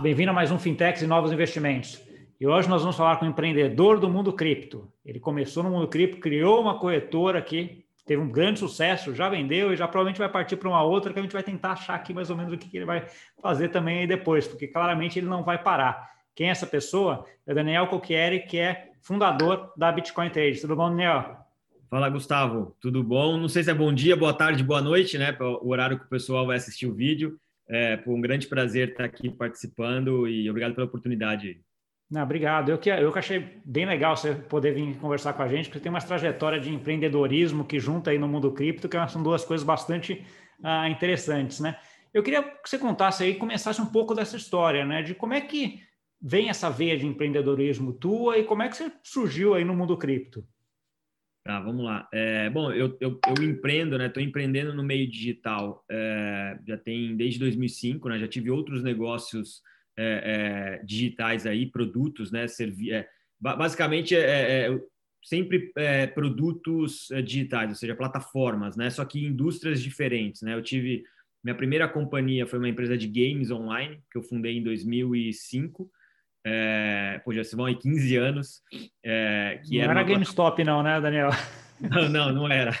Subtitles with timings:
[0.00, 2.00] bem-vindo a mais um Fintechs e Novos Investimentos.
[2.40, 4.90] E hoje nós vamos falar com um empreendedor do mundo cripto.
[5.04, 9.74] Ele começou no mundo cripto, criou uma corretora aqui, teve um grande sucesso, já vendeu
[9.74, 12.14] e já provavelmente vai partir para uma outra que a gente vai tentar achar aqui
[12.14, 13.04] mais ou menos o que ele vai
[13.42, 16.08] fazer também depois, porque claramente ele não vai parar.
[16.34, 17.26] Quem é essa pessoa?
[17.46, 20.62] É o Daniel Coquieri, que é fundador da Bitcoin Trade.
[20.62, 21.36] Tudo bom, Daniel?
[21.90, 22.74] Fala, Gustavo.
[22.80, 23.36] Tudo bom?
[23.36, 25.36] Não sei se é bom dia, boa tarde, boa noite, né?
[25.60, 27.38] O horário que o pessoal vai assistir o vídeo.
[27.72, 31.60] É um grande prazer estar aqui participando e obrigado pela oportunidade.
[32.10, 32.70] Não, obrigado.
[32.70, 35.78] Eu que, eu que achei bem legal você poder vir conversar com a gente, porque
[35.78, 39.64] tem uma trajetória de empreendedorismo que junta aí no mundo cripto, que são duas coisas
[39.64, 40.26] bastante
[40.62, 41.76] ah, interessantes, né?
[42.12, 45.02] Eu queria que você contasse aí, começasse um pouco dessa história, né?
[45.02, 45.80] De como é que
[46.20, 49.96] vem essa veia de empreendedorismo tua e como é que você surgiu aí no mundo
[49.96, 50.44] cripto?
[51.42, 52.06] Tá, vamos lá.
[52.12, 54.06] É, bom, eu, eu, eu, empreendo, né?
[54.06, 58.18] Estou empreendendo no meio digital é, já tem desde 2005, né?
[58.18, 59.62] Já tive outros negócios
[59.96, 62.46] é, é, digitais aí, produtos, né?
[62.46, 63.08] Servi é,
[63.40, 64.80] basicamente, é, é,
[65.24, 65.72] sempre
[66.14, 68.90] produtos digitais, ou seja, plataformas, né?
[68.90, 70.54] Só que indústrias diferentes, né?
[70.54, 71.04] Eu tive
[71.42, 75.90] minha primeira companhia foi uma empresa de games online que eu fundei em 2005.
[76.44, 78.62] É, pô, já se vão aí 15 anos.
[79.04, 81.30] É, que não era, era GameStop, não, né, Daniel?
[81.80, 82.72] Não, não, não era.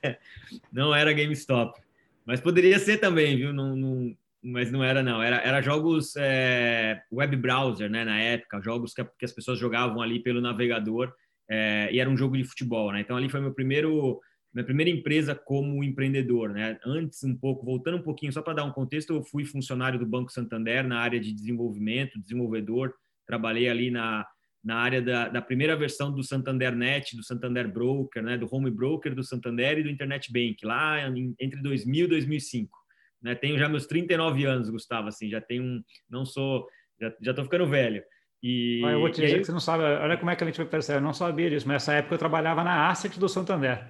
[0.70, 1.80] não era GameStop.
[2.26, 3.54] Mas poderia ser também, viu?
[3.54, 8.60] Não, não, mas não era não, era, era jogos é, web browser, né, na época,
[8.60, 11.10] jogos que, que, as pessoas jogavam ali pelo navegador
[11.48, 13.00] é, e era um jogo de futebol, né?
[13.00, 14.20] Então ali foi meu primeiro
[14.52, 16.78] minha primeira empresa como empreendedor, né?
[16.84, 20.06] Antes um pouco, voltando um pouquinho só para dar um contexto, eu fui funcionário do
[20.06, 22.92] Banco Santander na área de desenvolvimento, desenvolvedor,
[23.26, 24.26] trabalhei ali na
[24.64, 28.70] na área da, da primeira versão do Santander Net, do Santander Broker, né, do Home
[28.72, 32.78] Broker do Santander e do Internet Bank, lá em, entre 2000 e 2005
[33.22, 33.34] né?
[33.34, 36.66] Tenho já meus 39 anos, Gustavo, assim, já tenho um, não sou,
[37.00, 38.02] já, já tô ficando velho.
[38.42, 39.40] E, eu vou te dizer aí...
[39.40, 41.66] que você não sabe, olha como é que a gente percebe, eu não sabia disso,
[41.66, 43.84] mas nessa época eu trabalhava na Asset do Santander.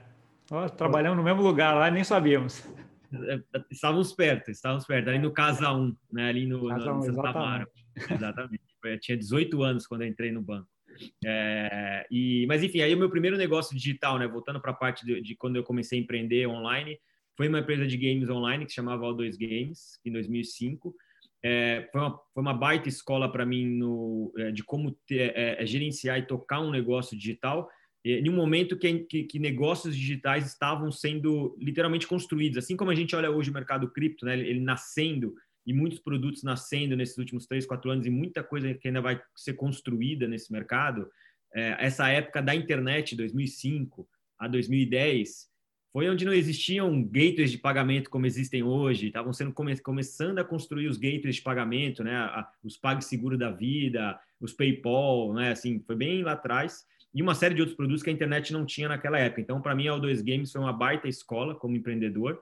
[0.50, 2.64] Nós trabalhamos no mesmo lugar lá nem sabíamos.
[3.12, 6.28] É, estávamos perto, estávamos perto, ali no Casa 1, né?
[6.28, 7.69] ali no, Casa no, no Santa Amaro.
[8.10, 8.62] Exatamente.
[8.84, 10.69] Eu tinha 18 anos quando entrei no banco.
[11.25, 14.26] É, e, mas enfim, aí o meu primeiro negócio digital, né?
[14.26, 16.98] Voltando para a parte de, de, quando eu comecei a empreender online,
[17.37, 20.94] foi uma empresa de games online que se chamava O2 Games, em 2005.
[21.42, 25.62] É, foi, uma, foi uma baita escola para mim no, é, de como ter, é,
[25.62, 27.70] é, gerenciar e tocar um negócio digital
[28.04, 32.59] em um momento que, que, que, negócios digitais estavam sendo literalmente construídos.
[32.59, 35.34] Assim como a gente olha hoje o mercado cripto, né, ele, ele nascendo
[35.66, 39.20] e muitos produtos nascendo nesses últimos três, quatro anos e muita coisa que ainda vai
[39.37, 41.06] ser construída nesse mercado.
[41.54, 44.08] É, essa época da internet, 2005
[44.38, 45.48] a 2010,
[45.92, 50.44] foi onde não existiam gateways de pagamento como existem hoje, estavam sendo come, começando a
[50.44, 55.82] construir os gateways de pagamento, né, a, os PagSeguro da vida, os PayPal, né, assim,
[55.87, 58.88] foi bem lá atrás, e uma série de outros produtos que a internet não tinha
[58.88, 59.41] naquela época.
[59.41, 62.41] Então, para mim, a O2 Games foi uma baita escola como empreendedor.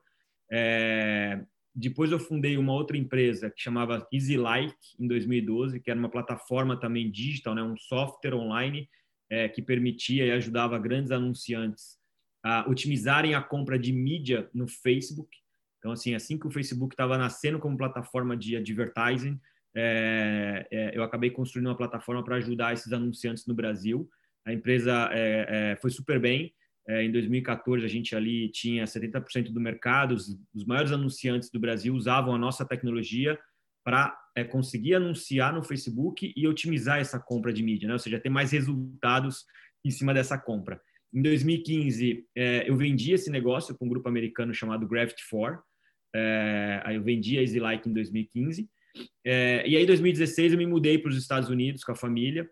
[0.50, 1.41] É,
[1.75, 6.78] depois eu fundei uma outra empresa que chamava EasyLike em 2012, que era uma plataforma
[6.78, 8.88] também digital, né, um software online
[9.31, 11.98] é, que permitia e ajudava grandes anunciantes
[12.47, 15.37] uh, otimizarem a compra de mídia no Facebook.
[15.78, 19.38] Então, assim, assim que o Facebook estava nascendo como plataforma de advertising,
[19.75, 24.09] é, é, eu acabei construindo uma plataforma para ajudar esses anunciantes no Brasil.
[24.47, 26.53] A empresa é, é foi super bem.
[26.89, 31.59] É, em 2014, a gente ali tinha 70% do mercado, os, os, maiores anunciantes do
[31.59, 33.37] Brasil usavam a nossa tecnologia
[33.84, 37.95] para é, conseguir anunciar no Facebook e otimizar essa compra de mídia, né?
[37.95, 39.45] ou seja, ter mais resultados
[39.84, 40.81] em cima dessa compra.
[41.13, 45.59] Em 2015, é, eu vendi esse negócio com um grupo americano chamado Gravity4.
[46.15, 48.69] É, eu vendi a EasyLike em 2015.
[49.25, 52.49] É, e aí, em 2016, eu me mudei para os Estados Unidos com a família.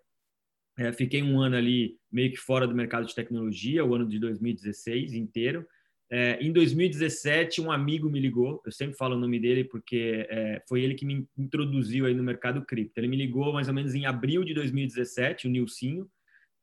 [0.77, 4.19] É, fiquei um ano ali meio que fora do mercado de tecnologia, o ano de
[4.19, 5.67] 2016 inteiro.
[6.11, 10.63] É, em 2017, um amigo me ligou, eu sempre falo o nome dele porque é,
[10.69, 12.99] foi ele que me introduziu aí no mercado cripto.
[12.99, 16.09] Ele me ligou mais ou menos em abril de 2017, o Nilcinho,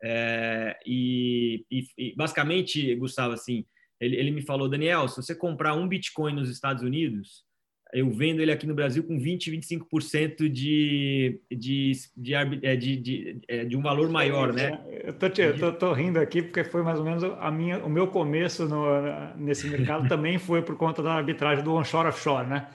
[0.03, 3.65] é, e, e, e, basicamente, Gustavo, assim,
[3.99, 7.43] ele, ele me falou, Daniel, se você comprar um Bitcoin nos Estados Unidos,
[7.93, 13.41] eu vendo ele aqui no Brasil com 20, 25% de, de, de, é, de, de,
[13.47, 14.79] é, de, um valor maior, né?
[15.03, 17.79] Eu tô, te, eu tô, tô, rindo aqui porque foi mais ou menos a minha,
[17.79, 22.47] o meu começo no, nesse mercado também foi por conta da arbitragem do onshore offshore,
[22.47, 22.67] né?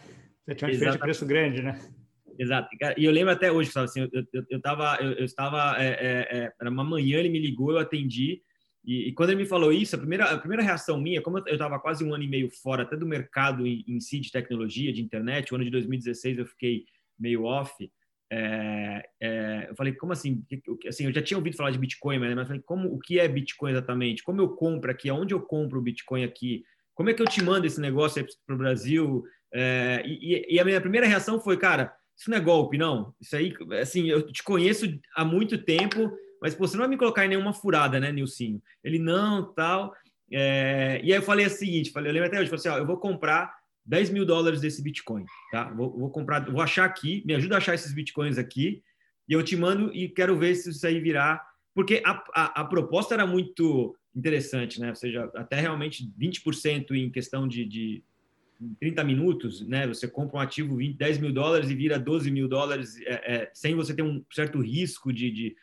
[0.44, 1.80] Você tinha uma diferença de preço grande, né?
[2.38, 2.68] Exato.
[2.96, 5.88] E eu lembro até hoje, sabe, assim, eu, eu, eu, tava, eu, eu estava, é,
[5.88, 8.42] é, é, era uma manhã, ele me ligou, eu atendi,
[8.86, 11.44] e, e, quando ele me falou isso, a primeira, a primeira reação minha, como eu
[11.54, 14.92] estava quase um ano e meio fora até do mercado em, em si de tecnologia,
[14.92, 16.84] de internet, o ano de 2016 eu fiquei
[17.18, 17.72] meio off,
[18.30, 20.44] é, é, eu falei, como assim?
[20.88, 21.04] assim?
[21.04, 23.70] Eu já tinha ouvido falar de Bitcoin, mas, eu falei, como, o que é Bitcoin
[23.70, 24.22] exatamente?
[24.22, 25.08] Como eu compro aqui?
[25.08, 26.64] Aonde eu compro o Bitcoin aqui?
[26.94, 29.24] Como é que eu te mando esse negócio para o Brasil?
[29.52, 33.14] É, e, e, a minha primeira reação foi, cara, isso não é golpe, não.
[33.20, 36.10] Isso aí, assim, eu te conheço há muito tempo,
[36.40, 38.62] mas pô, você não vai me colocar em nenhuma furada, né, Nilcinho?
[38.82, 39.94] Ele, não, tal.
[40.30, 42.78] É, e aí eu falei o seguinte, falei, eu lembro até hoje, falei assim, ó,
[42.78, 43.54] eu vou comprar
[43.84, 45.70] 10 mil dólares desse Bitcoin, tá?
[45.70, 48.82] Vou, vou, comprar, vou achar aqui, me ajuda a achar esses Bitcoins aqui,
[49.28, 51.44] e eu te mando e quero ver se isso aí virar.
[51.74, 54.90] Porque a, a, a proposta era muito interessante, né?
[54.90, 58.02] Ou seja, até realmente 20% em questão de, de
[58.80, 59.86] 30 minutos, né?
[59.86, 63.50] Você compra um ativo 20, 10 mil dólares e vira 12 mil dólares, é, é,
[63.52, 65.56] sem você ter um certo risco de, de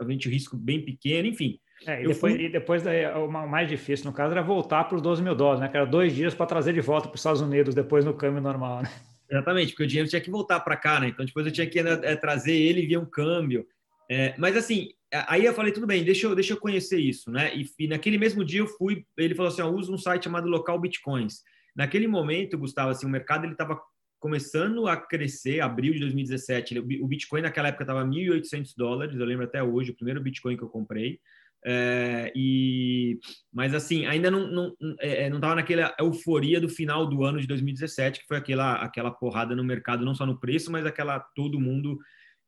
[0.00, 1.58] obviamente, um risco bem pequeno, enfim.
[1.86, 2.44] É, e, depois, fui...
[2.44, 2.82] e depois
[3.16, 5.68] o mais difícil, no caso, era voltar para os 12 mil dólares, né?
[5.68, 8.40] Que era dois dias para trazer de volta para os Estados Unidos depois no câmbio
[8.40, 8.90] normal, né?
[9.30, 11.08] Exatamente, porque o dinheiro tinha que voltar para cá, né?
[11.08, 13.64] Então depois eu tinha que é, trazer ele via um câmbio.
[14.10, 14.88] É, mas assim,
[15.28, 17.54] aí eu falei, tudo bem, deixa eu, deixa eu conhecer isso, né?
[17.54, 20.48] E, e naquele mesmo dia eu fui, ele falou assim, ó, usa um site chamado
[20.48, 21.42] Local Bitcoins.
[21.76, 23.80] Naquele momento, Gustavo, assim, o mercado ele estava
[24.20, 29.44] começando a crescer, abril de 2017, o Bitcoin naquela época estava 1.800 dólares, eu lembro
[29.44, 31.18] até hoje, o primeiro Bitcoin que eu comprei.
[31.64, 33.18] É, e,
[33.52, 37.40] mas assim, ainda não não é, é não estava naquela euforia do final do ano
[37.40, 41.18] de 2017, que foi aquela aquela porrada no mercado, não só no preço, mas aquela
[41.34, 41.98] todo mundo.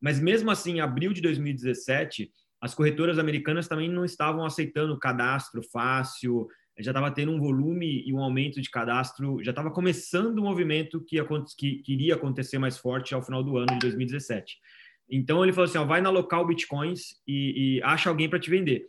[0.01, 2.31] Mas mesmo assim, abril de 2017,
[2.61, 6.47] as corretoras americanas também não estavam aceitando cadastro fácil,
[6.79, 10.45] já estava tendo um volume e um aumento de cadastro, já estava começando o um
[10.45, 11.17] movimento que,
[11.57, 14.57] que, que iria acontecer mais forte ao final do ano de 2017.
[15.09, 18.49] Então ele falou assim: ó, vai na local Bitcoins e, e acha alguém para te
[18.49, 18.87] vender.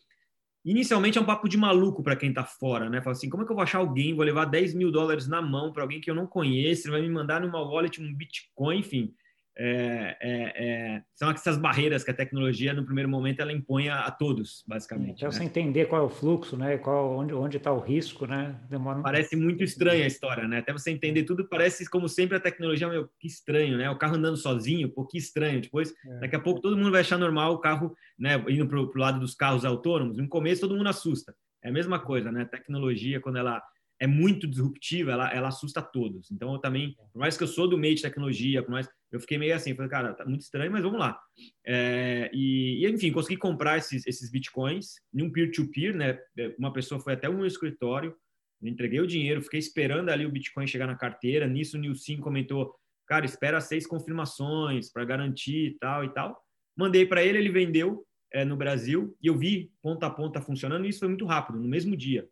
[0.64, 3.02] Inicialmente é um papo de maluco para quem está fora, né?
[3.02, 5.42] Fala assim, como é que eu vou achar alguém, vou levar 10 mil dólares na
[5.42, 8.78] mão para alguém que eu não conheço, ele vai me mandar numa wallet um Bitcoin,
[8.78, 9.14] enfim.
[9.56, 14.00] É, é, é, são essas barreiras que a tecnologia, no primeiro momento, ela impõe a,
[14.00, 15.18] a todos, basicamente.
[15.18, 15.36] Então, né?
[15.36, 16.76] você entender qual é o fluxo, né?
[16.78, 18.60] Qual, onde está o risco, né?
[18.68, 19.02] Demora um...
[19.02, 20.58] Parece muito estranha a história, né?
[20.58, 23.88] Até você entender tudo, parece como sempre a tecnologia, meu, que estranho, né?
[23.90, 25.60] O carro andando sozinho, pô, que estranho.
[25.60, 26.18] Depois, é.
[26.20, 28.42] daqui a pouco, todo mundo vai achar normal o carro, né?
[28.48, 30.16] Indo para o lado dos carros autônomos.
[30.16, 31.34] No começo, todo mundo assusta.
[31.62, 32.42] É a mesma coisa, né?
[32.42, 33.62] A tecnologia, quando ela
[34.00, 36.30] é muito disruptiva, ela, ela assusta todos.
[36.30, 39.20] Então, eu também, por mais que eu sou do meio de tecnologia, por mais eu
[39.20, 41.16] fiquei meio assim, falei, cara, tá muito estranho, mas vamos lá.
[41.64, 46.18] É, e, e, enfim, consegui comprar esses, esses bitcoins em um peer-to-peer, né?
[46.58, 48.16] Uma pessoa foi até o meu escritório,
[48.60, 51.46] entreguei o dinheiro, fiquei esperando ali o bitcoin chegar na carteira.
[51.46, 52.74] Nisso, o Nilson comentou,
[53.06, 56.36] cara, espera seis confirmações para garantir e tal e tal.
[56.76, 60.86] Mandei para ele, ele vendeu é, no Brasil e eu vi ponta a ponta funcionando.
[60.86, 62.28] E isso foi muito rápido, no mesmo dia.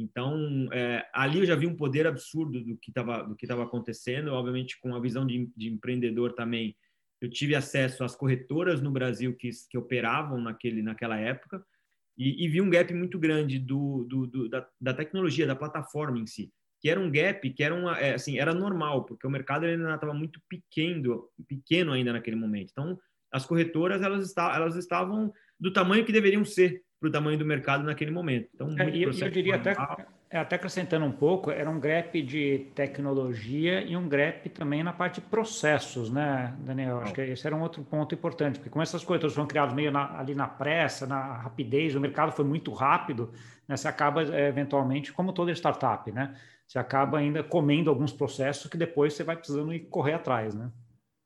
[0.00, 4.32] Então, é, ali eu já vi um poder absurdo do que estava acontecendo.
[4.32, 6.76] Obviamente, com a visão de, de, empreendedor também,
[7.20, 11.64] eu tive acesso às corretoras no Brasil que, que operavam naquele, naquela época
[12.16, 16.18] e, e vi um gap muito grande do, do, do da, da, tecnologia, da plataforma
[16.18, 19.30] em si, que era um gap que era uma, é, assim, era normal, porque o
[19.30, 22.70] mercado ainda estava muito pequeno, pequeno ainda naquele momento.
[22.72, 22.98] Então,
[23.32, 27.46] as corretoras elas, está, elas estavam do tamanho que deveriam ser para o tamanho do
[27.46, 28.48] mercado naquele momento.
[28.54, 29.74] Então, é, eu, eu diria até,
[30.30, 34.92] é, até acrescentando um pouco, era um gap de tecnologia e um gap também na
[34.92, 37.00] parte de processos, né, Daniel?
[37.00, 39.90] Acho que esse era um outro ponto importante, porque como essas coisas foram criadas meio
[39.90, 43.32] na, ali na pressa, na rapidez, o mercado foi muito rápido,
[43.66, 46.36] né, você acaba é, eventualmente, como toda startup, né?
[46.66, 50.70] Você acaba ainda comendo alguns processos que depois você vai precisando ir correr atrás, né?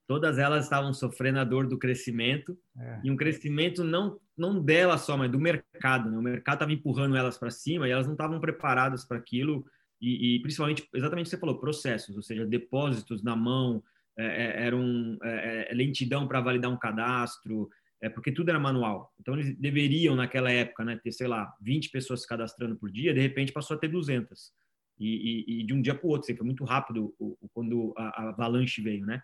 [0.07, 3.01] todas elas estavam sofrendo a dor do crescimento é.
[3.05, 6.11] e um crescimento não não dela só, mas do mercado.
[6.11, 6.19] Né?
[6.19, 9.65] O mercado estava empurrando elas para cima e elas não estavam preparadas para aquilo
[10.01, 13.83] e, e, principalmente exatamente o que você falou processos, ou seja, depósitos na mão,
[14.19, 17.71] é, é era um é, é, lentidão para validar um cadastro,
[18.03, 19.13] é porque tudo era manual.
[19.19, 23.15] Então eles deveriam naquela época, né, ter sei lá 20 pessoas se cadastrando por dia,
[23.15, 24.53] de repente passou a ter 200
[24.99, 25.07] e,
[25.47, 27.95] e, e de um dia para o outro, assim, foi muito rápido o, o, quando
[27.97, 29.23] a, a avalanche veio, né?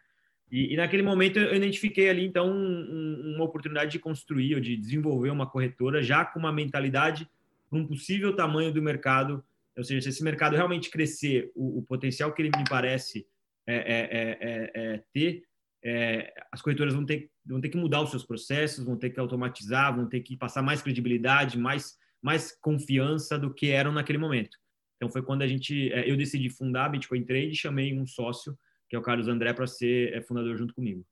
[0.50, 4.76] E, e, naquele momento eu identifiquei ali, então, um, uma oportunidade de construir ou de
[4.76, 7.28] desenvolver uma corretora já com uma mentalidade
[7.68, 9.44] para um possível tamanho do mercado.
[9.76, 13.24] Ou seja, se esse mercado realmente crescer, o, o potencial que ele me parece
[13.66, 15.44] é, é, é, é ter,
[15.82, 19.20] é, as corretoras vão ter, vão ter que mudar os seus processos, vão ter que
[19.20, 24.58] automatizar, vão ter que passar mais credibilidade, mais, mais confiança do que eram naquele momento.
[24.96, 28.58] Então, foi quando a gente, é, eu decidi fundar a Bitcoin Trade chamei um sócio
[28.90, 31.06] que é o Carlos André, para ser é, fundador junto comigo.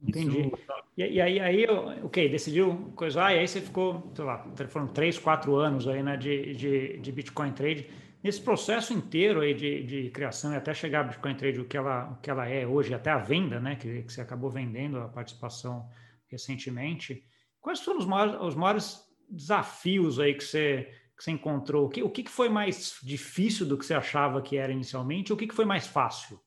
[0.00, 0.40] Entendi.
[0.40, 0.58] Isso...
[0.96, 1.66] E, e, aí, aí,
[2.02, 6.16] ok, decidiu coisar, e aí você ficou, sei lá, foram três, quatro anos aí, né,
[6.16, 7.88] de, de, de Bitcoin Trade.
[8.22, 11.76] Nesse processo inteiro aí de, de criação e até chegar a Bitcoin Trade, o que
[11.76, 14.98] ela, o que ela é hoje, até a venda, né, que, que você acabou vendendo
[14.98, 15.88] a participação
[16.28, 17.24] recentemente,
[17.60, 21.86] quais foram os maiores, os maiores desafios aí que você, que você encontrou?
[21.86, 25.32] O que, o que foi mais difícil do que você achava que era inicialmente?
[25.32, 26.40] O que, foi mais fácil?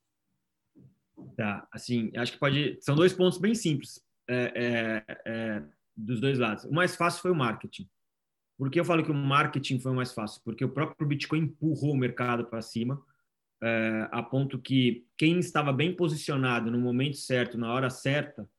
[1.36, 2.78] Tá, assim, acho que pode.
[2.82, 5.64] São dois pontos bem simples é, é, é,
[5.96, 6.66] dos dois lados.
[6.66, 7.90] O mais fácil foi o marketing.
[8.58, 10.42] Por que eu falo que o marketing foi o mais fácil?
[10.44, 13.02] Porque o próprio Bitcoin empurrou o mercado para cima,
[13.62, 18.50] é, a ponto que quem estava bem posicionado no momento certo, na hora certa,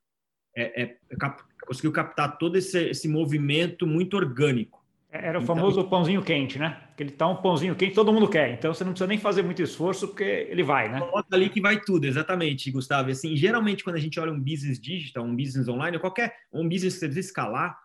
[0.56, 0.86] é, é,
[1.18, 4.77] cap, conseguiu captar todo esse, esse movimento muito orgânico.
[5.10, 6.82] Era o então, famoso pãozinho quente, né?
[6.94, 8.52] Que ele tá um pãozinho quente, todo mundo quer.
[8.52, 11.00] Então você não precisa nem fazer muito esforço, porque ele vai, né?
[11.00, 13.10] Coloca ali que vai tudo, exatamente, Gustavo.
[13.10, 16.94] Assim, geralmente, quando a gente olha um business digital, um business online, qualquer um business
[16.94, 17.78] que você precisa escalar,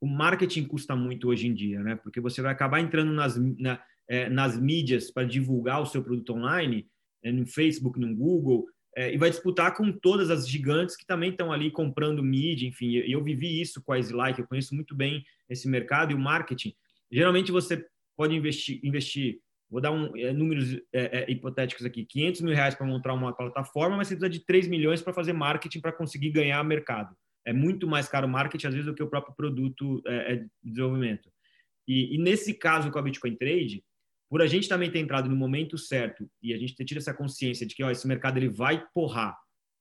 [0.00, 1.96] o marketing custa muito hoje em dia, né?
[1.96, 6.32] Porque você vai acabar entrando nas, na, é, nas mídias para divulgar o seu produto
[6.32, 6.88] online,
[7.22, 8.64] é, no Facebook, no Google,
[8.96, 12.96] é, e vai disputar com todas as gigantes que também estão ali comprando mídia, enfim.
[12.96, 16.18] Eu, eu vivi isso com a Slike, eu conheço muito bem esse mercado e o
[16.18, 16.74] marketing.
[17.10, 17.84] Geralmente você
[18.16, 19.38] pode investir, investir
[19.70, 23.32] vou dar um, é, números é, é, hipotéticos aqui, 500 mil reais para montar uma
[23.32, 27.52] plataforma, mas você precisa de 3 milhões para fazer marketing para conseguir ganhar mercado é
[27.52, 30.48] muito mais caro o marketing, às vezes, do que o próprio produto é, é, de
[30.62, 31.30] desenvolvimento.
[31.86, 33.82] E, e, nesse caso com a Bitcoin Trade,
[34.30, 37.12] por a gente também ter entrado no momento certo e a gente ter tido essa
[37.12, 39.36] consciência de que ó, esse mercado ele vai porrar,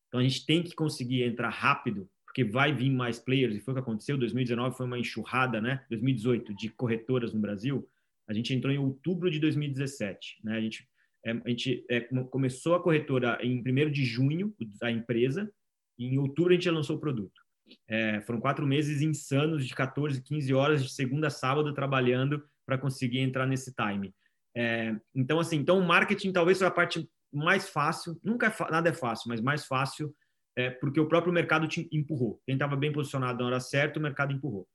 [0.10, 3.74] então a gente tem que conseguir entrar rápido, porque vai vir mais players, e foi
[3.74, 4.18] o que aconteceu.
[4.18, 5.86] 2019 foi uma enxurrada, né?
[5.90, 7.88] 2018 de corretoras no Brasil.
[8.28, 10.58] A gente entrou em outubro de 2017, né?
[10.58, 10.88] A gente,
[11.26, 15.52] é, a gente é, começou a corretora em 1 de junho, a empresa,
[15.98, 17.40] e em outubro a gente lançou o produto.
[17.88, 22.80] É, foram quatro meses insanos de 14, 15 horas de segunda a sábado trabalhando para
[22.80, 24.14] conseguir entrar nesse time.
[24.56, 28.90] É, então, assim, então o marketing talvez seja a parte mais fácil, nunca é, nada
[28.90, 30.14] é fácil, mas mais fácil,
[30.56, 32.42] é, porque o próprio mercado te empurrou.
[32.46, 34.68] Quem estava bem posicionado na hora certa, o mercado empurrou.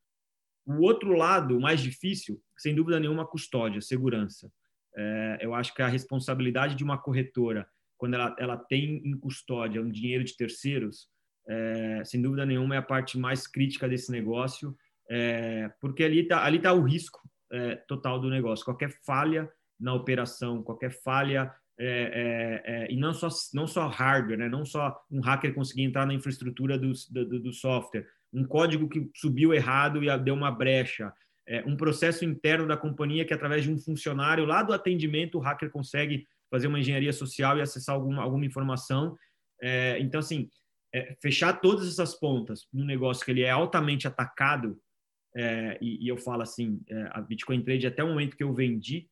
[0.67, 4.51] O outro lado, mais difícil, sem dúvida nenhuma, a custódia, segurança.
[4.97, 9.83] É, eu acho que a responsabilidade de uma corretora, quando ela, ela tem em custódia
[9.83, 11.09] um dinheiro de terceiros,
[11.47, 14.75] é, sem dúvida nenhuma, é a parte mais crítica desse negócio,
[15.11, 17.21] é, porque ali está ali tá o risco
[17.53, 18.65] é, total do negócio.
[18.65, 19.51] Qualquer falha
[19.85, 24.49] na operação, qualquer falha, é, é, é, e não só, não só hardware, né?
[24.49, 29.11] não só um hacker conseguir entrar na infraestrutura do, do, do software, um código que
[29.15, 31.13] subiu errado e deu uma brecha,
[31.67, 35.71] um processo interno da companhia que, através de um funcionário lá do atendimento, o hacker
[35.71, 39.15] consegue fazer uma engenharia social e acessar alguma, alguma informação.
[40.01, 40.49] então, assim,
[40.95, 44.79] é, fechar todas essas pontas no negócio que ele é altamente atacado,
[45.37, 48.55] é, e, e, eu falo assim, é, a Bitcoin Trade, até o momento que eu
[48.55, 49.09] vendi,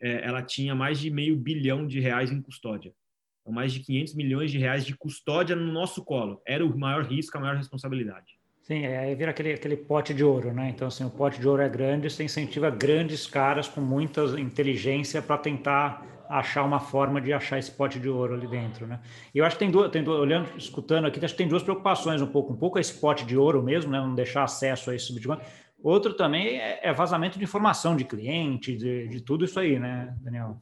[0.00, 2.92] é, ela tinha mais de meio bilhão de reais em custódia.
[3.40, 6.40] Então, mais de 500 milhões de reais de custódia no nosso colo.
[6.46, 8.38] Era o maior risco, a maior responsabilidade.
[8.62, 10.70] Sim, é, aí vira aquele, aquele pote de ouro, né?
[10.70, 15.20] Então, assim, o pote de ouro é grande, você incentiva grandes caras com muita inteligência
[15.20, 19.00] para tentar achar uma forma de achar esse pote de ouro ali dentro, né?
[19.34, 21.62] E eu acho que tem duas, tem duas, olhando, escutando aqui, acho que tem duas
[21.62, 24.00] preocupações um pouco, um pouco esse pote de ouro mesmo, né?
[24.00, 25.38] Não deixar acesso a esse Bitcoin.
[25.84, 30.16] Outro também é, é vazamento de informação de cliente, de, de, tudo isso aí, né,
[30.22, 30.58] Daniel?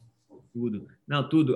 [0.52, 0.88] Tudo.
[1.06, 1.54] Não, tudo.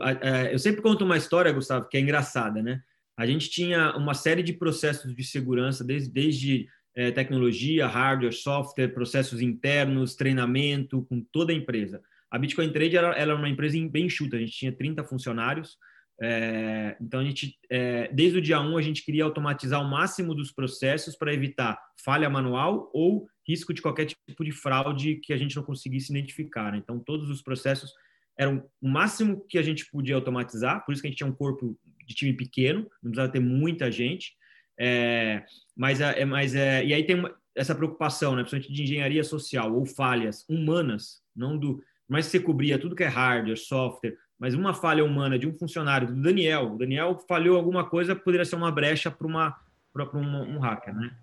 [0.52, 2.80] Eu sempre conto uma história, Gustavo, que é engraçada, né?
[3.16, 8.94] A gente tinha uma série de processos de segurança, desde, desde é, tecnologia, hardware, software,
[8.94, 12.00] processos internos, treinamento, com toda a empresa.
[12.30, 15.76] A Bitcoin Trade era, era uma empresa bem enxuta, a gente tinha 30 funcionários,
[16.22, 20.34] é, então a gente, é, desde o dia 1, a gente queria automatizar o máximo
[20.36, 25.36] dos processos para evitar falha manual ou risco de qualquer tipo de fraude que a
[25.36, 26.72] gente não conseguisse identificar.
[26.72, 26.78] Né?
[26.78, 27.92] Então todos os processos
[28.38, 31.34] eram o máximo que a gente podia automatizar, por isso que a gente tinha um
[31.34, 34.34] corpo de time pequeno, não precisava ter muita gente.
[34.78, 39.24] É, mas, é, mas é, e aí tem uma, essa preocupação, né, principalmente de engenharia
[39.24, 44.54] social ou falhas humanas, não do mas você cobria tudo que é hardware, software, mas
[44.54, 48.56] uma falha humana de um funcionário, do Daniel, o Daniel falhou alguma coisa, poderia ser
[48.56, 49.56] uma brecha para uma
[49.92, 51.16] para um, um, hacker, né?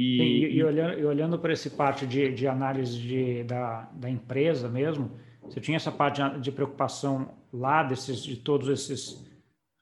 [0.00, 4.08] E, e, e, olhando, e olhando para esse parte de, de análise de, da, da
[4.08, 5.10] empresa mesmo,
[5.42, 9.10] você tinha essa parte de, preocupação lá desses, de todos esses,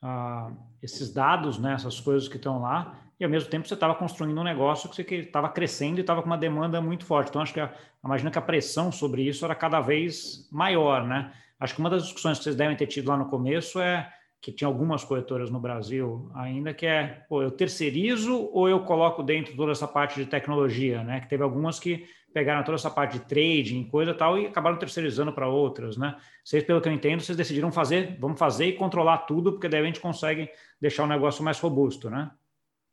[0.03, 3.95] uh, esses dados, né, essas coisas que estão lá, e ao mesmo tempo você estava
[3.95, 7.29] construindo um negócio que você estava crescendo e estava com uma demanda muito forte.
[7.29, 7.73] Então, acho que a,
[8.05, 11.33] imagina que a pressão sobre isso era cada vez maior, né?
[11.61, 14.53] Acho que uma das discussões que vocês devem ter tido lá no começo é que
[14.53, 19.57] tinha algumas corretoras no Brasil ainda que é, pô, eu terceirizo ou eu coloco dentro
[19.57, 21.21] toda essa parte de tecnologia, né?
[21.21, 24.79] Que teve algumas que pegaram toda essa parte de trading, coisa e tal, e acabaram
[24.79, 26.17] terceirizando para outras, né?
[26.45, 29.83] Vocês, pelo que eu entendo, vocês decidiram fazer, vamos fazer e controlar tudo, porque daí
[29.83, 30.49] a gente consegue
[30.81, 32.31] deixar o negócio mais robusto, né?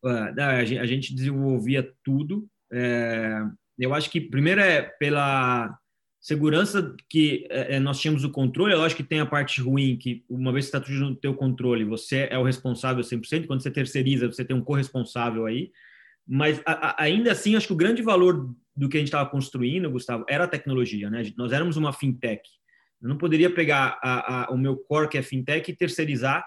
[0.03, 2.47] É, a gente desenvolvia tudo.
[2.71, 3.41] É,
[3.77, 5.77] eu acho que primeiro é pela
[6.25, 9.95] segurança que é, é, nós tínhamos o controle, é lógico que tem a parte ruim,
[9.95, 13.61] que uma vez que está tudo no teu controle, você é o responsável 100%, quando
[13.61, 15.71] você terceiriza, você tem um corresponsável aí,
[16.27, 19.29] mas a, a, ainda assim, acho que o grande valor do que a gente estava
[19.29, 21.31] construindo, Gustavo, era a tecnologia, né?
[21.37, 22.41] Nós éramos uma fintech.
[22.99, 26.43] Eu não poderia pegar a, o meu core, que é fintech, e terceirizar,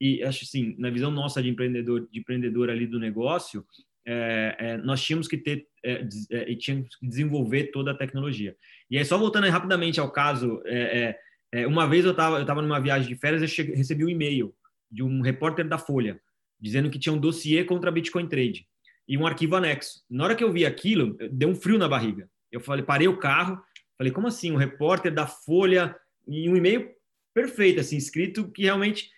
[0.00, 3.66] e acho assim, na visão nossa de empreendedor, de empreendedor ali do negócio,
[4.06, 8.56] é, é, nós tínhamos que ter é, é, e tínhamos que desenvolver toda a tecnologia.
[8.90, 11.16] E aí, só voltando rapidamente ao caso, é,
[11.52, 14.08] é, uma vez eu estava eu tava numa viagem de férias e cheguei, recebi um
[14.08, 14.54] e-mail
[14.90, 16.20] de um repórter da Folha
[16.60, 18.66] dizendo que tinha um dossiê contra Bitcoin Trade
[19.08, 20.02] e um arquivo anexo.
[20.10, 22.28] Na hora que eu vi aquilo, deu um frio na barriga.
[22.52, 23.60] Eu falei, parei o carro,
[23.96, 24.52] falei, como assim?
[24.52, 25.96] Um repórter da Folha
[26.28, 26.90] e um e-mail
[27.32, 29.10] perfeito, assim, escrito que realmente.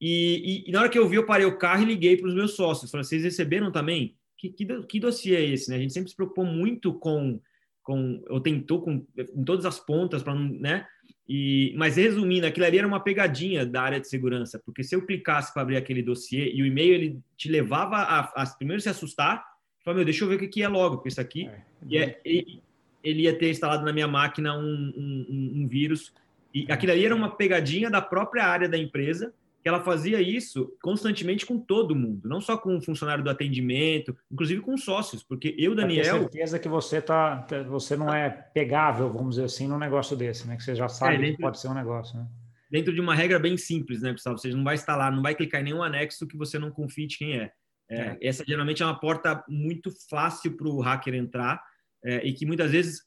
[0.00, 2.28] E, e, e, na hora que eu vi, eu parei o carro e liguei para
[2.28, 2.90] os meus sócios.
[2.90, 4.16] Falei, vocês receberam também?
[4.38, 5.68] Que, que, que dossiê é esse?
[5.70, 5.76] Né?
[5.76, 7.40] A gente sempre se preocupou muito com,
[7.82, 10.86] com ou tentou com em todas as pontas para né?
[11.28, 15.04] E, mas resumindo, aquilo ali era uma pegadinha da área de segurança, porque se eu
[15.04, 18.88] clicasse para abrir aquele dossiê e o e-mail ele te levava a, a primeiro se
[18.88, 19.44] assustar,
[19.84, 21.46] falar, meu, deixa eu ver o que, que é logo, porque isso aqui
[21.90, 22.62] é, é, ele,
[23.04, 24.62] ele ia ter instalado na minha máquina um,
[24.96, 26.14] um, um, um vírus
[26.54, 30.72] e aquilo ali era uma pegadinha da própria área da empresa que ela fazia isso
[30.80, 35.54] constantemente com todo mundo, não só com o funcionário do atendimento, inclusive com sócios, porque
[35.58, 36.04] eu, Daniel.
[36.04, 40.46] Tenho certeza que você tá, você não é pegável, vamos dizer assim, num negócio desse,
[40.46, 40.56] né?
[40.56, 42.26] Que você já sabe é, dentro, que pode ser um negócio, né?
[42.70, 44.38] Dentro de uma regra bem simples, né, Gustavo?
[44.38, 47.18] Você não vai instalar, não vai clicar em nenhum anexo que você não confie de
[47.18, 47.52] quem é.
[47.90, 48.18] é, é.
[48.22, 51.60] Essa geralmente é uma porta muito fácil para o hacker entrar
[52.04, 53.02] é, e que muitas vezes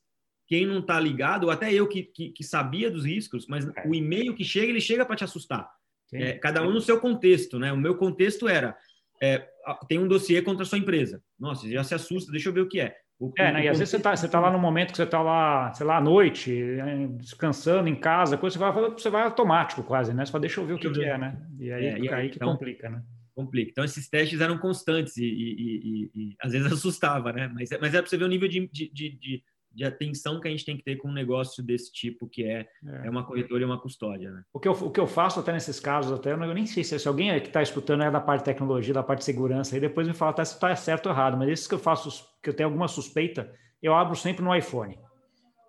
[0.47, 3.87] quem não está ligado, ou até eu que, que, que sabia dos riscos, mas é.
[3.87, 5.69] o e-mail que chega, ele chega para te assustar.
[6.13, 7.71] É, cada um no seu contexto, né?
[7.71, 8.75] O meu contexto era
[9.21, 9.47] é,
[9.87, 11.21] tem um dossiê contra a sua empresa.
[11.39, 12.95] Nossa, já se assusta, deixa eu ver o que é.
[13.19, 13.65] O, é, né?
[13.65, 15.85] E às vezes você está você tá lá no momento que você está lá, sei
[15.85, 20.25] lá, à noite, é, descansando em casa, coisa, você vai, você vai automático quase, né?
[20.25, 21.37] Você fala, deixa eu ver o que, que é, né?
[21.59, 23.03] E aí, é, e aí, que então, complica, né?
[23.35, 23.69] Complica.
[23.69, 27.47] Então, esses testes eram constantes e, e, e, e às vezes assustava, né?
[27.53, 30.51] Mas, mas é para você ver o nível de, de, de, de atenção que a
[30.51, 33.07] gente tem que ter com um negócio desse tipo, que é, é.
[33.07, 34.31] é uma corretora e uma custódia.
[34.31, 34.43] Né?
[34.53, 36.97] O, que eu, o que eu faço até nesses casos, até, eu nem sei se,
[36.97, 39.79] se alguém que está escutando é da parte de tecnologia, da parte de segurança, e
[39.79, 42.49] depois me fala até se está certo ou errado, mas esses que eu faço, que
[42.49, 44.99] eu tenho alguma suspeita, eu abro sempre no iPhone.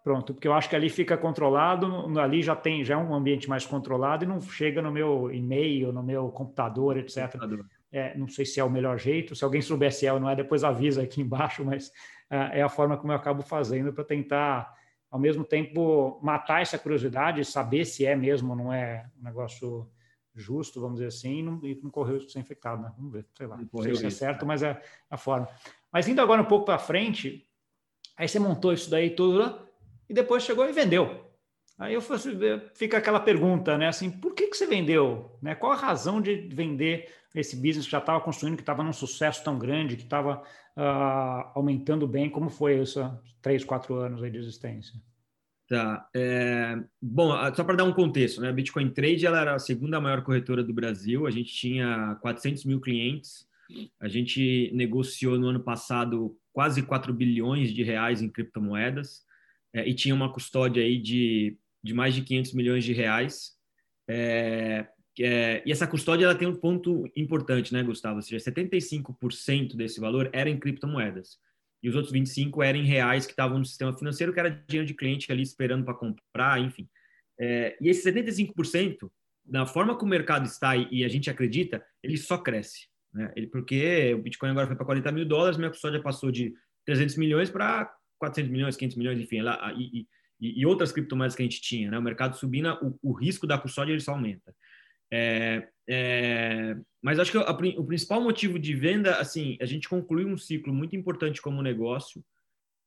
[0.02, 1.86] Pronto, porque eu acho que ali fica controlado,
[2.18, 5.92] ali já tem já é um ambiente mais controlado e não chega no meu e-mail,
[5.92, 7.30] no meu computador, etc.
[7.30, 7.64] Computador.
[7.92, 10.30] É, não sei se é o melhor jeito, se alguém souber se é ou não
[10.30, 11.92] é, depois avisa aqui embaixo, mas
[12.30, 14.74] é a forma como eu acabo fazendo para tentar,
[15.10, 19.86] ao mesmo tempo, matar essa curiosidade, saber se é mesmo ou não é um negócio
[20.34, 22.92] justo, vamos dizer assim, e não, e não correr o risco de ser infectado, né?
[22.96, 23.56] Vamos ver, sei lá.
[23.56, 25.46] Não, não sei se é certo, mas é a forma.
[25.92, 27.46] Mas indo agora um pouco para frente,
[28.16, 29.58] aí você montou isso daí tudo
[30.08, 31.30] e depois chegou e vendeu.
[31.78, 32.30] Aí eu faço,
[32.74, 33.88] fica aquela pergunta, né?
[33.88, 35.36] Assim, por que, que você vendeu?
[35.42, 35.54] Né?
[35.54, 39.42] Qual a razão de vender esse business que já estava construindo, que estava num sucesso
[39.42, 40.42] tão grande, que estava
[40.76, 42.30] uh, aumentando bem?
[42.30, 43.00] Como foi isso
[43.40, 44.94] três, quatro anos aí de existência?
[45.68, 46.08] Tá.
[46.14, 48.48] É, bom, só para dar um contexto, né?
[48.48, 51.26] A Bitcoin Trade ela era a segunda maior corretora do Brasil.
[51.26, 53.46] A gente tinha 400 mil clientes.
[53.98, 59.22] A gente negociou no ano passado quase 4 bilhões de reais em criptomoedas
[59.72, 63.52] é, e tinha uma custódia aí de de mais de 500 milhões de reais.
[64.08, 64.86] É,
[65.20, 68.16] é, e essa custódia ela tem um ponto importante, né, Gustavo?
[68.16, 71.38] Ou seja, 75% desse valor era em criptomoedas.
[71.82, 74.86] E os outros 25% eram em reais que estavam no sistema financeiro, que era dinheiro
[74.86, 76.88] de cliente ali esperando para comprar, enfim.
[77.38, 79.10] É, e esse 75%,
[79.44, 82.86] na forma que o mercado está e, a gente acredita, ele só cresce.
[83.12, 83.32] Né?
[83.34, 86.54] Ele, porque o Bitcoin agora foi para 40 mil dólares, minha custódia passou de
[86.86, 89.38] 300 milhões para 400 milhões, 500 milhões, enfim.
[89.38, 90.06] Ela, e,
[90.40, 91.98] e, e, outras criptomoedas que a gente tinha, né?
[91.98, 94.54] O mercado subindo, o, o risco da custódia ele só aumenta.
[95.12, 100.26] É, é, mas acho que a, o principal motivo de venda, assim, a gente concluiu
[100.26, 102.24] um ciclo muito importante como negócio.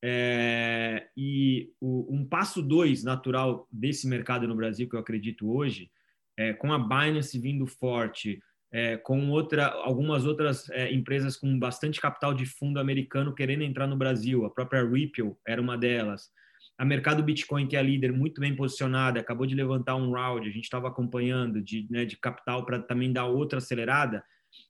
[0.04, 5.90] É, e o, um passo dois natural desse mercado no Brasil, que eu acredito hoje,
[6.36, 8.40] é, com a Binance vindo forte,
[8.72, 13.86] é, com outra, algumas outras é, empresas com bastante capital de fundo americano querendo entrar
[13.86, 16.30] no Brasil, a própria Ripple era uma delas
[16.78, 20.48] a Mercado Bitcoin, que é a líder muito bem posicionada, acabou de levantar um round,
[20.48, 24.22] a gente estava acompanhando de, né, de capital para também dar outra acelerada.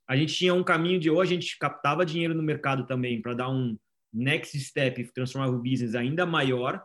[0.08, 3.34] A gente tinha um caminho de ou a gente captava dinheiro no mercado também para
[3.34, 3.76] dar um,
[4.16, 6.82] next step transformar o business ainda maior,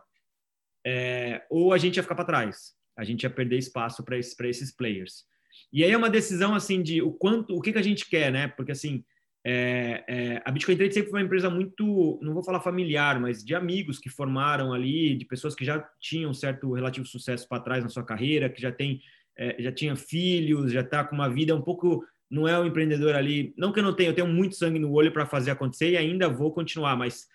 [0.84, 2.74] é, ou a gente ia ficar para trás.
[2.96, 5.24] A gente ia perder espaço para esses, esses players.
[5.72, 8.30] E aí é uma decisão assim de o quanto, o que, que a gente quer,
[8.30, 8.48] né?
[8.48, 9.02] Porque assim,
[9.44, 13.44] é, é, a Bitcoin Trade sempre foi uma empresa muito, não vou falar familiar, mas
[13.44, 17.82] de amigos que formaram ali, de pessoas que já tinham certo relativo sucesso para trás
[17.82, 19.00] na sua carreira, que já tem,
[19.36, 23.16] é, já tinha filhos, já está com uma vida um pouco, não é um empreendedor
[23.16, 25.90] ali, não que eu não tenha, eu tenho muito sangue no olho para fazer acontecer
[25.90, 27.26] e ainda vou continuar, mas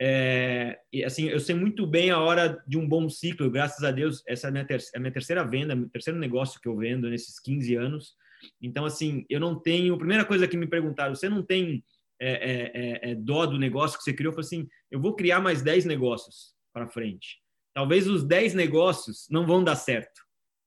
[0.00, 4.22] é, assim, eu sei muito bem a hora de um bom ciclo, graças a Deus,
[4.28, 6.76] essa é a minha, ter é a minha terceira venda, meu terceiro negócio que eu
[6.76, 8.14] vendo nesses 15 anos,
[8.60, 9.96] então, assim, eu não tenho.
[9.98, 11.84] Primeira coisa que me perguntaram, você não tem
[12.20, 14.30] é, é, é, é dó do negócio que você criou?
[14.30, 17.40] Eu falei assim: eu vou criar mais 10 negócios para frente.
[17.74, 20.22] Talvez os 10 negócios não vão dar certo.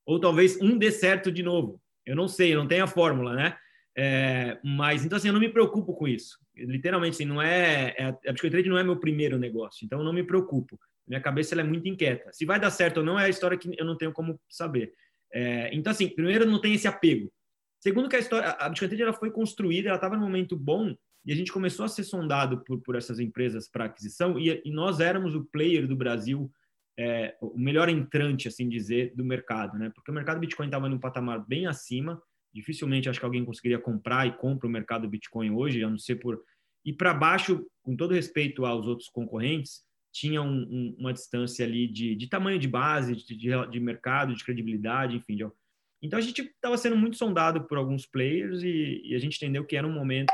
[0.05, 1.81] Ou talvez um dê certo de novo.
[2.05, 3.57] Eu não sei, eu não tenho a fórmula, né?
[3.97, 6.37] É, mas, então, assim, eu não me preocupo com isso.
[6.55, 8.05] Literalmente, assim, não é, é.
[8.27, 10.79] A Bitcoin não é meu primeiro negócio, então eu não me preocupo.
[11.07, 12.31] Minha cabeça ela é muito inquieta.
[12.31, 14.93] Se vai dar certo ou não é a história que eu não tenho como saber.
[15.33, 17.31] É, então, assim, primeiro, não tem esse apego.
[17.79, 20.93] Segundo que a história, a Bitcoin ela foi construída, ela estava num momento bom
[21.25, 24.71] e a gente começou a ser sondado por, por essas empresas para aquisição e, e,
[24.71, 26.51] nós éramos o player do Brasil,
[26.97, 29.91] é, o melhor entrante, assim dizer, do mercado, né?
[29.93, 32.21] Porque o mercado Bitcoin estava num patamar bem acima,
[32.53, 36.15] dificilmente acho que alguém conseguiria comprar e compra o mercado Bitcoin hoje, a não ser
[36.15, 36.41] por
[36.85, 41.87] e para baixo, com todo respeito aos outros concorrentes, tinha um, um, uma distância ali
[41.87, 45.45] de, de tamanho de base, de, de, de mercado, de credibilidade, enfim, de,
[46.01, 49.65] então a gente estava sendo muito sondado por alguns players e, e, a gente entendeu
[49.65, 50.33] que era um momento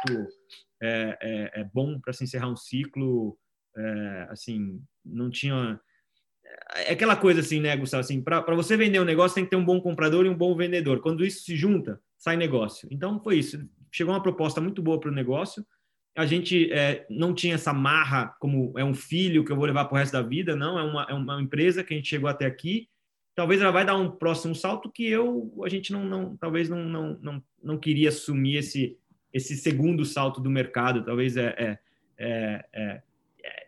[0.82, 3.38] é, é, é bom para se encerrar um ciclo.
[3.76, 5.80] É, assim, não tinha.
[6.76, 8.02] É aquela coisa assim, né, Gustavo?
[8.02, 10.56] Assim, para você vender um negócio tem que ter um bom comprador e um bom
[10.56, 11.02] vendedor.
[11.02, 12.88] Quando isso se junta, sai negócio.
[12.92, 13.68] Então foi isso.
[13.92, 15.66] Chegou uma proposta muito boa para o negócio.
[16.16, 19.86] A gente é, não tinha essa marra como é um filho que eu vou levar
[19.86, 20.78] para o resto da vida, não.
[20.78, 22.88] É uma, é uma empresa que a gente chegou até aqui
[23.36, 26.84] talvez ela vai dar um próximo salto que eu a gente não, não talvez não,
[26.86, 28.98] não, não, não queria assumir esse
[29.34, 31.80] esse segundo salto do mercado talvez é, é,
[32.18, 33.02] é, é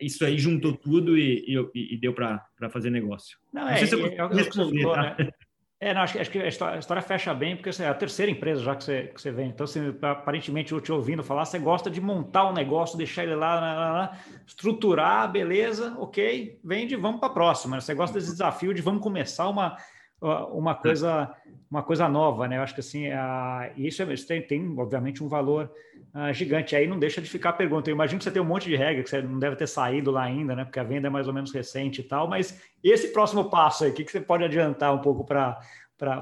[0.00, 3.38] isso aí juntou tudo e, e, e deu para fazer negócio.
[3.52, 5.16] Não, não é, sei se eu é, é responder, tá?
[5.18, 5.30] né?
[5.80, 7.94] É, não, acho, acho que a história, a história, fecha bem, porque assim, é a
[7.94, 9.48] terceira empresa já que você, que você vem.
[9.48, 13.36] Então, assim, aparentemente, eu te ouvindo falar, você gosta de montar um negócio, deixar ele
[13.36, 17.80] lá, lá, lá estruturar, beleza, ok, vende, vamos para a próxima.
[17.80, 19.76] Você gosta desse desafio de vamos começar uma,
[20.20, 21.34] uma coisa
[21.70, 22.56] uma coisa nova, né?
[22.56, 25.70] Eu acho que assim, a, isso, é, isso tem, tem, obviamente, um valor
[26.14, 26.74] uh, gigante.
[26.74, 27.90] Aí não deixa de ficar a pergunta.
[27.90, 30.10] Eu imagino que você tem um monte de regra que você não deve ter saído
[30.10, 30.64] lá ainda, né?
[30.64, 32.26] Porque a venda é mais ou menos recente e tal.
[32.26, 35.60] Mas esse próximo passo aí, o que, que você pode adiantar um pouco para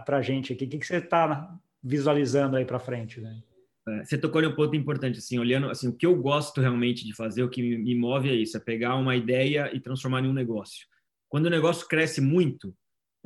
[0.08, 0.64] a gente aqui?
[0.64, 3.20] O que, que você está visualizando aí para frente?
[3.20, 3.40] Né?
[3.88, 7.04] É, você tocou em um ponto importante, assim, olhando, assim, o que eu gosto realmente
[7.06, 10.28] de fazer, o que me move é isso, é pegar uma ideia e transformar em
[10.28, 10.88] um negócio.
[11.28, 12.74] Quando o negócio cresce muito,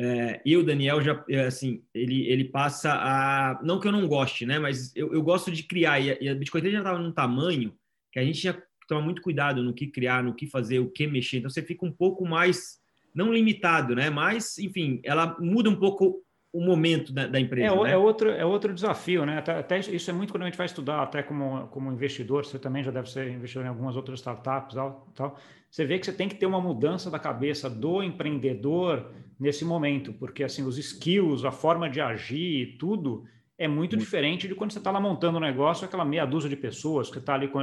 [0.02, 3.60] é, e o Daniel já, é, assim, ele, ele passa a.
[3.62, 4.58] Não que eu não goste, né?
[4.58, 6.00] Mas eu, eu gosto de criar.
[6.00, 7.74] E a, e a Bitcoin já estava num tamanho
[8.10, 10.88] que a gente tinha que tomar muito cuidado no que criar, no que fazer, o
[10.88, 11.36] que mexer.
[11.36, 12.80] Então você fica um pouco mais.
[13.14, 14.08] Não limitado, né?
[14.08, 17.74] Mas, enfim, ela muda um pouco o momento da, da empresa.
[17.74, 17.92] É, né?
[17.92, 19.36] é, outro, é outro desafio, né?
[19.36, 22.58] Até, até, isso é muito quando a gente vai estudar, até como, como investidor, você
[22.58, 25.38] também já deve ser investidor em algumas outras startups tal, tal.
[25.70, 30.12] Você vê que você tem que ter uma mudança da cabeça do empreendedor nesse momento,
[30.12, 33.24] porque assim, os skills, a forma de agir, tudo
[33.56, 33.96] é muito, muito.
[33.96, 37.18] diferente de quando você está lá montando um negócio, aquela meia dúzia de pessoas que
[37.18, 37.60] está ali com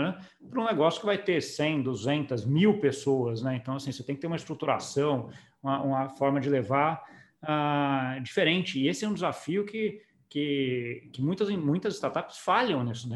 [0.50, 3.56] para um negócio que vai ter 100, 200, mil pessoas, né?
[3.56, 5.30] Então, assim, você tem que ter uma estruturação,
[5.62, 7.04] uma, uma forma de levar
[7.44, 8.80] uh, diferente.
[8.80, 13.08] E esse é um desafio que, que, que muitas, muitas startups falham nesse,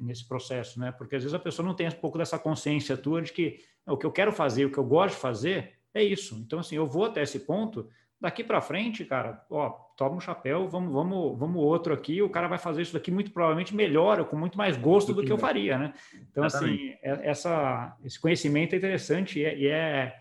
[0.00, 0.92] nesse processo, né?
[0.92, 3.98] Porque às vezes a pessoa não tem um pouco dessa consciência tua de que o
[3.98, 6.42] que eu quero fazer, o que eu gosto de fazer é isso.
[6.44, 7.88] Então, assim, eu vou até esse ponto,
[8.20, 12.48] daqui para frente, cara, ó, toma um chapéu, vamos, vamos, vamos outro aqui, o cara
[12.48, 15.78] vai fazer isso daqui muito provavelmente melhor, com muito mais gosto do que eu faria,
[15.78, 15.94] né?
[16.30, 20.20] Então, assim, é, essa, esse conhecimento é interessante e é, e é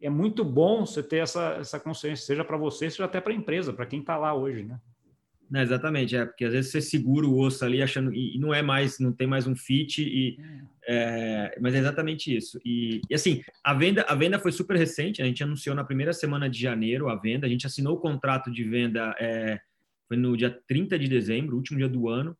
[0.00, 3.36] é muito bom você ter essa, essa consciência, seja para você, seja até para a
[3.36, 4.78] empresa, para quem está lá hoje, né?
[5.50, 8.62] Não, exatamente, é porque às vezes você segura o osso ali achando e, não é
[8.62, 10.38] mais, não tem mais um fit e
[10.86, 12.58] é, mas é exatamente isso.
[12.64, 15.22] E, e, assim, a venda, a venda foi super recente.
[15.22, 17.46] A gente anunciou na primeira semana de janeiro a venda.
[17.46, 19.60] A gente assinou o contrato de venda é,
[20.06, 22.36] foi no dia 30 de dezembro, último dia do ano.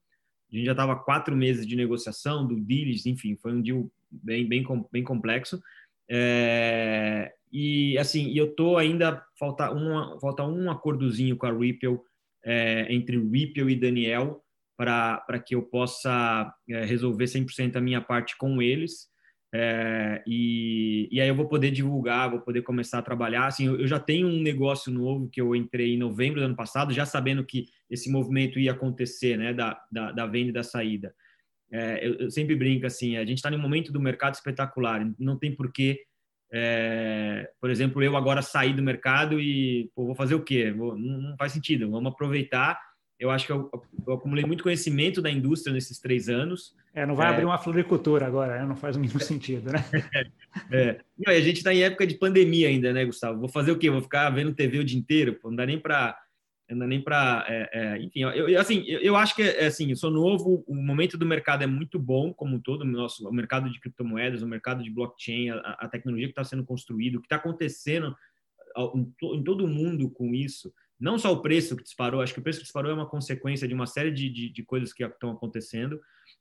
[0.53, 4.47] A gente já estava quatro meses de negociação, do deals, enfim, foi um deal bem,
[4.47, 5.61] bem, bem complexo.
[6.09, 11.99] É, e assim, eu tô ainda falta um falta um acordozinho com a Ripple
[12.45, 14.45] é, entre Ripple e Daniel
[14.77, 19.09] para que eu possa é, resolver 100% a minha parte com eles.
[19.57, 23.47] É, e, e aí eu vou poder divulgar, vou poder começar a trabalhar.
[23.47, 26.57] Assim, eu, eu, já tenho um negócio novo que eu entrei em novembro do ano
[26.57, 30.65] passado, já sabendo que esse movimento ia acontecer, né, da, da, da venda e da
[30.65, 31.15] saída.
[31.71, 35.39] É, eu, eu, sempre brinco assim, a gente está num momento do mercado espetacular, não
[35.39, 36.01] tem porquê,
[36.55, 40.71] é, por exemplo, eu agora sair do mercado e pô, vou fazer o quê?
[40.71, 42.79] Vou, não, não faz sentido, vamos aproveitar
[43.19, 43.71] eu acho que eu,
[44.07, 46.75] eu, acumulei muito conhecimento da indústria nesses três anos.
[46.93, 47.31] É, não vai é...
[47.31, 48.67] abrir uma floricultura agora, né?
[48.67, 49.85] não faz o mínimo sentido, né?
[50.71, 51.01] é.
[51.19, 53.39] Não, a gente está em época de pandemia ainda, né, Gustavo?
[53.39, 53.89] Vou fazer o quê?
[53.89, 55.39] Vou ficar vendo TV o dia inteiro?
[55.41, 56.19] Pô, não dá nem para
[56.71, 59.91] não dá nem para é, é, enfim eu, assim eu, eu acho que é assim
[59.91, 63.33] eu sou novo o momento do mercado é muito bom como todo o nosso o
[63.33, 67.21] mercado de criptomoedas o mercado de blockchain a, a tecnologia que está sendo construído o
[67.21, 68.17] que está acontecendo
[69.35, 72.43] em todo o mundo com isso não só o preço que disparou, acho que o
[72.43, 75.31] preço que disparou é uma consequência de uma série de, de, de coisas que estão
[75.31, 76.01] acontecendo.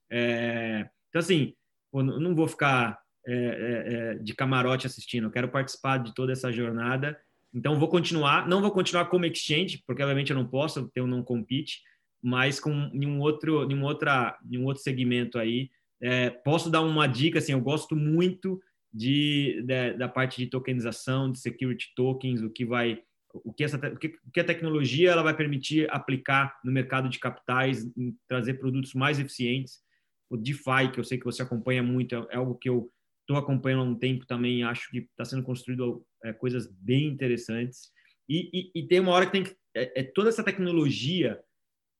[0.09, 1.53] É, então, assim,
[1.93, 6.31] eu não vou ficar é, é, é, de camarote assistindo, eu quero participar de toda
[6.31, 7.19] essa jornada.
[7.53, 11.07] Então, vou continuar, não vou continuar como exchange, porque obviamente eu não posso ter um
[11.07, 11.81] não compete,
[12.21, 15.69] mas com um outro, em um outra, em um outro segmento aí.
[16.01, 18.61] É, posso dar uma dica, assim, eu gosto muito
[18.93, 23.01] de, de, da parte de tokenização, de security tokens, o que vai
[23.33, 27.83] o que, essa, o que a tecnologia ela vai permitir aplicar no mercado de capitais,
[28.27, 29.81] trazer produtos mais eficientes.
[30.29, 32.91] O DeFi, que eu sei que você acompanha muito, é, é algo que eu
[33.23, 37.91] estou acompanhando há um tempo também, acho que está sendo construído é, coisas bem interessantes.
[38.29, 39.55] E, e, e, tem uma hora que tem que.
[39.75, 41.39] É, é toda essa tecnologia,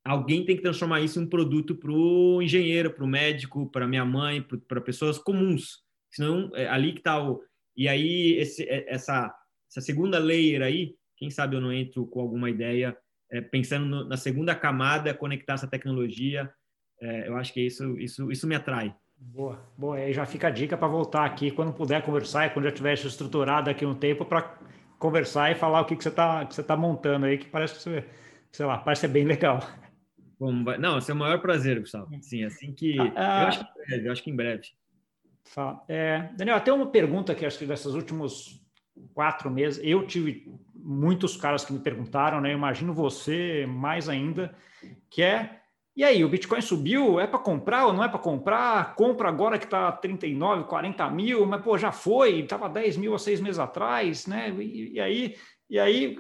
[0.06, 3.88] alguém tem que transformar isso em um produto para o engenheiro, para o médico, para
[3.88, 5.82] minha mãe, para pessoas comuns.
[6.12, 7.42] Senão, é ali que está o.
[7.76, 9.34] E aí, esse, é, essa,
[9.70, 12.96] essa segunda layer aí, quem sabe eu não entro com alguma ideia,
[13.32, 16.54] é, pensando no, na segunda camada, conectar essa tecnologia.
[17.02, 18.96] É, eu acho que isso, isso, isso me atrai.
[19.32, 19.96] Boa, boa.
[19.96, 22.94] Aí já fica a dica para voltar aqui quando puder conversar e quando já tiver
[22.94, 24.58] estruturado aqui um tempo para
[25.00, 27.90] conversar e falar o que, que você está que você tá montando aí, que parece
[27.90, 28.06] que
[28.52, 29.60] sei lá, parece ser bem legal.
[30.40, 32.10] Bom, não, esse é o maior prazer, Gustavo.
[32.22, 33.00] Sim, assim que.
[33.16, 34.64] Ah, eu, acho que em breve, eu acho que em breve.
[35.88, 38.62] É, Daniel, até uma pergunta que acho que desses últimos
[39.14, 42.50] quatro meses, eu tive muitos caras que me perguntaram, né?
[42.50, 44.54] Eu imagino você mais ainda,
[45.10, 45.63] que é
[45.96, 48.96] e aí, o Bitcoin subiu, é para comprar ou não é para comprar?
[48.96, 53.20] Compra agora que está 39, 40 mil, mas pô, já foi, estava 10 mil há
[53.20, 54.50] seis meses atrás, né?
[54.60, 55.36] E, e, aí,
[55.70, 56.18] e aí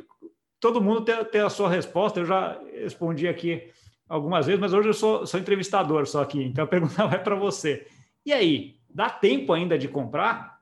[0.59, 2.19] todo mundo tem, tem, a sua resposta.
[2.19, 3.67] Eu já respondi aqui
[4.07, 7.35] algumas vezes, mas hoje eu sou, sou entrevistador só aqui, então a pergunta vai para
[7.35, 7.87] você.
[8.23, 10.61] E aí, dá tempo ainda de comprar?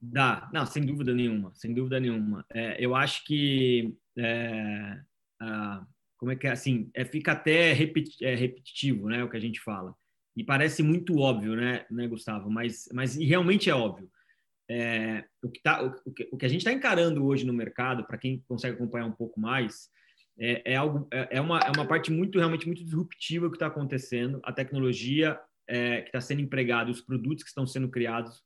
[0.00, 2.44] Dá, não, sem dúvida nenhuma, sem dúvida nenhuma.
[2.50, 4.98] É, eu acho que é,
[5.40, 5.86] a,
[6.22, 9.58] como é que é assim, é, fica até é, repetitivo, né, o que a gente
[9.58, 9.92] fala.
[10.36, 12.48] E parece muito óbvio, né, né Gustavo?
[12.48, 14.08] Mas, mas realmente é óbvio.
[14.70, 17.52] É, o, que tá, o, o, que, o que a gente está encarando hoje no
[17.52, 19.90] mercado, para quem consegue acompanhar um pouco mais,
[20.38, 23.66] é, é algo, é, é, uma, é uma parte muito realmente muito disruptiva que está
[23.66, 24.40] acontecendo.
[24.44, 28.44] A tecnologia é, que está sendo empregada, os produtos que estão sendo criados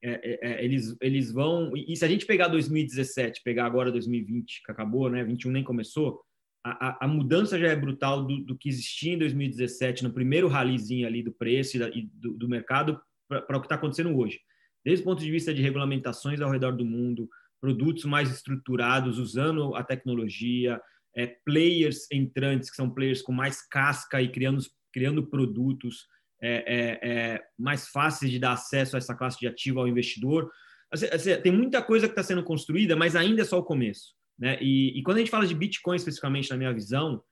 [0.00, 1.72] é, é, é, eles, eles vão.
[1.74, 5.24] E se a gente pegar 2017, pegar agora 2020, que acabou, né?
[5.24, 6.24] 21 nem começou,
[6.62, 11.06] a, a, mudança já é brutal do, do, que existia em 2017, no primeiro ralizinho
[11.06, 14.40] ali do preço e, da, e do, do, mercado, para o que está acontecendo hoje.
[14.84, 17.28] Desde o ponto de vista de regulamentações ao redor do mundo,
[17.60, 20.80] produtos mais estruturados, usando a tecnologia,
[21.16, 26.06] é, players entrantes, que são players com mais casca e criando, criando produtos
[26.42, 30.50] é, é, é, mais fáceis de dar acesso a essa classe de ativo ao investidor.
[30.90, 34.14] Assim, assim, tem muita coisa que está sendo construída, mas ainda é só o começo.
[34.40, 34.58] Né?
[34.60, 37.22] E, e, quando a gente fala de Bitcoin especificamente, na minha visão,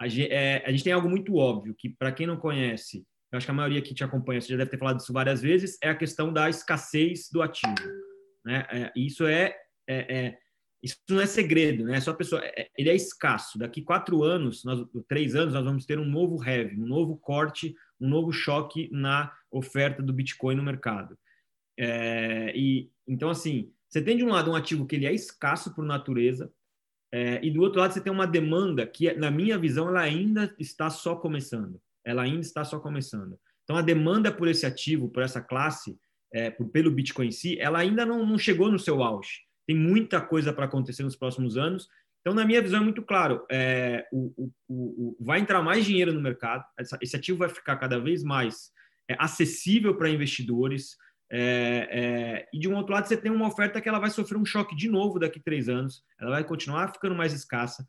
[0.00, 3.36] a gente, é, a gente tem algo muito óbvio, que para quem não conhece, eu
[3.36, 5.76] acho que a maioria que te acompanha, você já deve ter falado isso várias vezes,
[5.82, 7.74] é a questão da escassez do ativo.
[8.44, 8.66] Né?
[8.70, 9.56] É, isso é,
[9.88, 10.36] é,
[10.82, 11.96] isso não é segredo, né?
[11.96, 12.42] É só pessoa,
[12.76, 13.58] ele é escasso.
[13.58, 17.74] Daqui quatro anos, nós, três anos, nós vamos ter um novo heavy, um novo corte
[18.02, 21.16] um novo choque na oferta do Bitcoin no mercado.
[21.78, 25.74] É, e então assim, você tem de um lado um ativo que ele é escasso
[25.74, 26.50] por natureza,
[27.12, 30.54] é, e do outro lado você tem uma demanda que, na minha visão, ela ainda
[30.58, 31.78] está só começando.
[32.04, 33.38] Ela ainda está só começando.
[33.64, 35.98] Então a demanda por esse ativo, por essa classe,
[36.32, 39.42] é, por, pelo Bitcoin em si, ela ainda não, não chegou no seu auge.
[39.66, 41.86] Tem muita coisa para acontecer nos próximos anos
[42.22, 46.12] então, na minha visão, é muito claro: é, o, o, o, vai entrar mais dinheiro
[46.12, 46.64] no mercado,
[47.00, 48.70] esse ativo vai ficar cada vez mais
[49.10, 50.96] é, acessível para investidores.
[51.34, 54.36] É, é, e de um outro lado, você tem uma oferta que ela vai sofrer
[54.36, 57.88] um choque de novo daqui a três anos, ela vai continuar ficando mais escassa.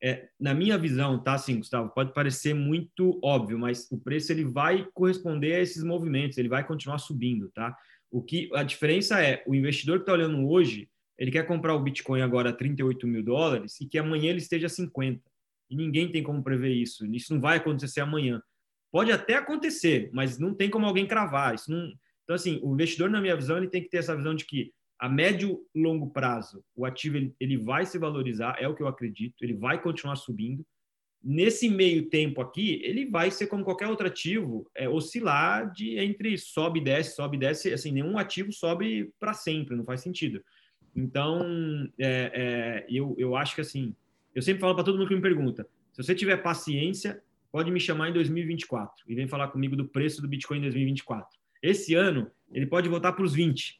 [0.00, 4.44] é, na minha visão, tá, assim, Gustavo, pode parecer muito óbvio, mas o preço ele
[4.44, 7.76] vai corresponder a esses movimentos, ele vai continuar subindo, tá?
[8.10, 10.88] O que a diferença é o investidor que está olhando hoje,
[11.18, 14.66] ele quer comprar o Bitcoin agora a 38 mil dólares e que amanhã ele esteja
[14.66, 15.20] a 50.
[15.68, 17.04] E ninguém tem como prever isso.
[17.12, 18.40] Isso não vai acontecer amanhã.
[18.90, 21.54] Pode até acontecer, mas não tem como alguém cravar.
[21.54, 21.92] Isso não...
[22.28, 24.70] Então, assim, o investidor, na minha visão, ele tem que ter essa visão de que
[24.98, 28.86] a médio longo prazo o ativo ele, ele vai se valorizar, é o que eu
[28.86, 30.62] acredito, ele vai continuar subindo.
[31.24, 36.36] Nesse meio tempo aqui, ele vai ser como qualquer outro ativo, é, oscilar de entre
[36.36, 40.44] sobe e desce, sobe e desce, assim, nenhum ativo sobe para sempre, não faz sentido.
[40.94, 41.40] Então,
[41.98, 43.94] é, é, eu, eu acho que assim,
[44.34, 47.80] eu sempre falo para todo mundo que me pergunta, se você tiver paciência, pode me
[47.80, 51.37] chamar em 2024 e vem falar comigo do preço do Bitcoin em 2024.
[51.62, 53.78] Esse ano, ele pode voltar para os 20,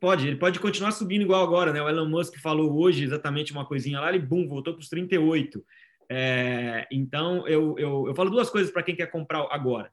[0.00, 1.80] Pode, ele pode continuar subindo igual agora, né?
[1.80, 5.64] O Elon Musk falou hoje exatamente uma coisinha lá, ele bum, voltou para os 38.
[6.08, 9.90] É, então, eu, eu, eu falo duas coisas para quem quer comprar agora.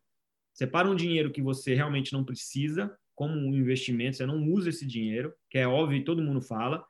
[0.54, 4.86] Separa um dinheiro que você realmente não precisa, como um investimento, você não usa esse
[4.86, 6.84] dinheiro, que é óbvio e todo mundo fala,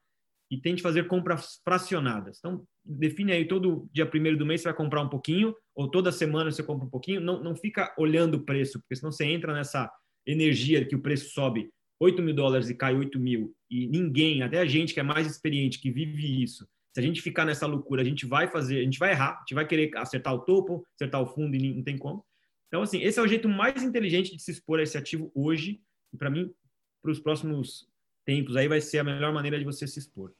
[0.49, 2.37] e tente fazer compras fracionadas.
[2.39, 6.11] Então, define aí, todo dia primeiro do mês você vai comprar um pouquinho, ou toda
[6.11, 9.53] semana você compra um pouquinho, não, não fica olhando o preço, porque senão você entra
[9.53, 9.91] nessa
[10.27, 14.59] energia que o preço sobe 8 mil dólares e cai 8 mil, e ninguém, até
[14.59, 18.01] a gente que é mais experiente, que vive isso, se a gente ficar nessa loucura,
[18.01, 20.83] a gente vai fazer, a gente vai errar, a gente vai querer acertar o topo,
[20.95, 22.25] acertar o fundo e não tem como.
[22.67, 25.79] Então, assim, esse é o jeito mais inteligente de se expor a esse ativo hoje,
[26.13, 26.51] e para mim,
[27.01, 27.87] para os próximos
[28.25, 30.33] tempos, aí vai ser a melhor maneira de você se expor.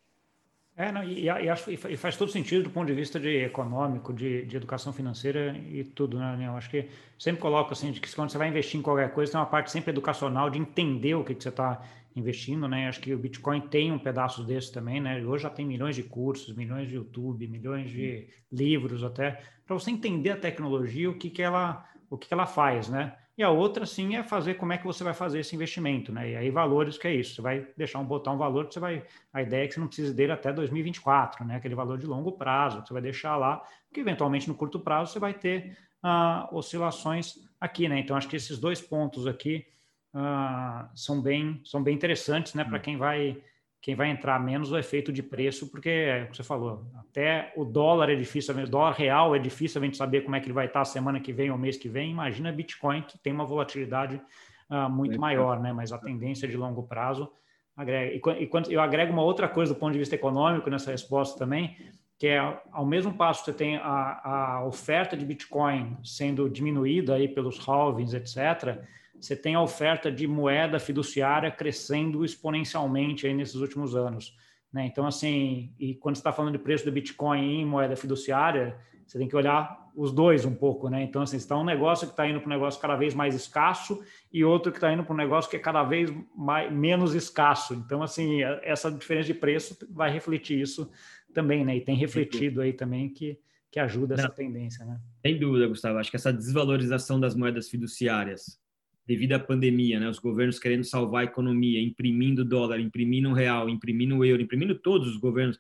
[0.79, 4.13] É, não, e, e, acho, e faz todo sentido do ponto de vista de econômico,
[4.13, 6.45] de, de educação financeira e tudo, né?
[6.45, 6.87] Eu acho que
[7.17, 9.71] sempre coloco assim, de que quando você vai investir em qualquer coisa, tem uma parte
[9.71, 11.81] sempre educacional de entender o que, que você está
[12.15, 12.87] investindo, né?
[12.87, 15.19] Acho que o Bitcoin tem um pedaço desse também, né?
[15.25, 19.89] Hoje já tem milhões de cursos, milhões de YouTube, milhões de livros até, para você
[19.89, 23.17] entender a tecnologia, o que, que ela o que, que ela faz, né?
[23.37, 26.31] E a outra, sim, é fazer como é que você vai fazer esse investimento, né?
[26.31, 27.35] E aí, valores, que é isso.
[27.35, 29.03] Você vai deixar um botão um valor que você vai.
[29.31, 31.57] A ideia é que você não precise dele até 2024, né?
[31.57, 35.13] Aquele valor de longo prazo, que você vai deixar lá, porque eventualmente no curto prazo
[35.13, 37.99] você vai ter ah, oscilações aqui, né?
[37.99, 39.67] Então, acho que esses dois pontos aqui
[40.15, 42.63] ah, são, bem, são bem interessantes, né?
[42.63, 42.81] Para hum.
[42.81, 43.37] quem vai
[43.81, 47.53] quem vai entrar menos o efeito de preço, porque é o que você falou, até
[47.55, 50.47] o dólar é difícil, o dólar real é difícil a gente saber como é que
[50.47, 52.11] ele vai estar a semana que vem ou mês que vem.
[52.11, 54.21] Imagina Bitcoin, que tem uma volatilidade
[54.69, 55.71] uh, muito é, maior, né?
[55.71, 57.31] Mas a tendência de longo prazo
[57.75, 58.13] agrega.
[58.13, 61.37] E, e quando eu agrego uma outra coisa do ponto de vista econômico nessa resposta
[61.37, 61.77] também,
[62.17, 62.39] que é
[62.71, 67.59] ao mesmo passo que você tem a, a oferta de Bitcoin sendo diminuída aí pelos
[67.59, 68.83] halvings, etc
[69.19, 74.35] você tem a oferta de moeda fiduciária crescendo exponencialmente aí nesses últimos anos.
[74.71, 74.85] Né?
[74.85, 79.17] Então, assim, e quando você está falando de preço do Bitcoin em moeda fiduciária, você
[79.17, 81.01] tem que olhar os dois um pouco, né?
[81.01, 84.03] Então, assim, está um negócio que está indo para um negócio cada vez mais escasso
[84.31, 87.73] e outro que está indo para um negócio que é cada vez mais, menos escasso.
[87.73, 90.91] Então, assim, essa diferença de preço vai refletir isso
[91.33, 91.77] também, né?
[91.77, 93.39] E tem refletido aí também que,
[93.71, 94.99] que ajuda essa Não, tendência, né?
[95.25, 95.97] Sem dúvida, Gustavo.
[95.97, 98.59] Acho que essa desvalorização das moedas fiduciárias
[99.07, 100.09] devido à pandemia, né?
[100.09, 105.17] Os governos querendo salvar a economia, imprimindo dólar, imprimindo real, imprimindo euro, imprimindo todos os
[105.17, 105.57] governos,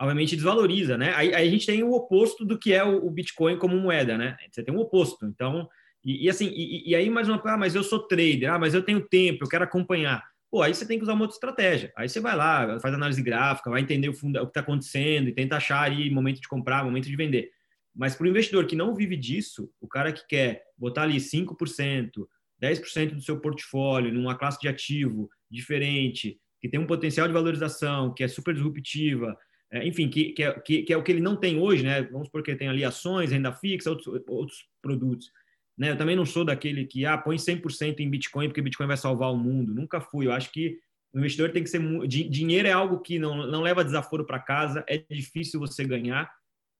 [0.00, 1.12] obviamente desvaloriza, né?
[1.14, 4.16] Aí, aí a gente tem o oposto do que é o, o, Bitcoin como moeda,
[4.16, 4.36] né?
[4.50, 5.26] Você tem o oposto.
[5.26, 5.68] Então,
[6.02, 8.72] e, e assim, e, e, aí mais uma, ah, mas eu sou trader, ah, mas
[8.72, 10.24] eu tenho tempo, eu quero acompanhar.
[10.50, 11.92] Pô, aí você tem que usar uma outra estratégia.
[11.94, 15.28] Aí você vai lá, faz análise gráfica, vai entender o, fundo, o que está acontecendo
[15.28, 17.50] e tenta achar aí momento de comprar, momento de vender.
[17.94, 22.26] Mas para o investidor que não vive disso, o cara que quer botar ali 5%,
[22.62, 28.12] 10% do seu portfólio numa classe de ativo diferente, que tem um potencial de valorização,
[28.12, 29.36] que é super disruptiva,
[29.70, 32.02] é, enfim, que, que, é, que, que, é o que ele não tem hoje, né?
[32.02, 35.30] Vamos porque tem ali ações, renda fixa, outros, outros produtos.
[35.76, 35.90] Né?
[35.90, 39.32] Eu também não sou daquele que ah, põe 100% em Bitcoin porque Bitcoin vai salvar
[39.32, 39.74] o mundo.
[39.74, 40.26] Nunca fui.
[40.26, 40.78] Eu acho que
[41.12, 41.80] o investidor tem que ser.
[42.06, 46.30] Dinheiro é algo que não, não leva desaforo para casa, é difícil você ganhar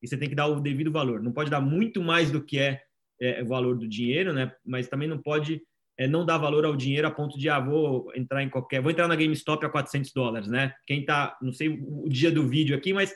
[0.01, 1.21] e você tem que dar o devido valor.
[1.21, 2.81] Não pode dar muito mais do que é
[3.19, 4.53] é, o valor do dinheiro, né?
[4.65, 5.61] Mas também não pode
[5.97, 8.91] é, não dar valor ao dinheiro a ponto de, ah, vou entrar em qualquer, vou
[8.91, 10.73] entrar na GameStop a 400 dólares, né?
[10.85, 13.13] Quem tá, não sei o dia do vídeo aqui, mas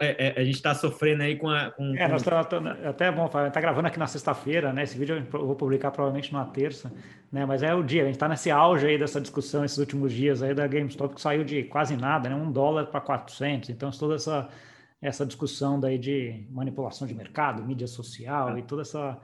[0.00, 1.70] é, é, a gente está sofrendo aí com a.
[1.70, 4.82] Com, é, nós tá, tá, até bom, está gravando aqui na sexta-feira, né?
[4.82, 6.92] Esse vídeo eu vou publicar provavelmente na terça,
[7.32, 7.46] né?
[7.46, 10.42] Mas é o dia, a gente está nesse auge aí dessa discussão esses últimos dias
[10.42, 12.34] aí da GameStop que saiu de quase nada, né?
[12.34, 14.48] Um dólar para 400, então toda essa
[15.00, 19.20] essa discussão daí de manipulação de mercado, mídia social e toda essa,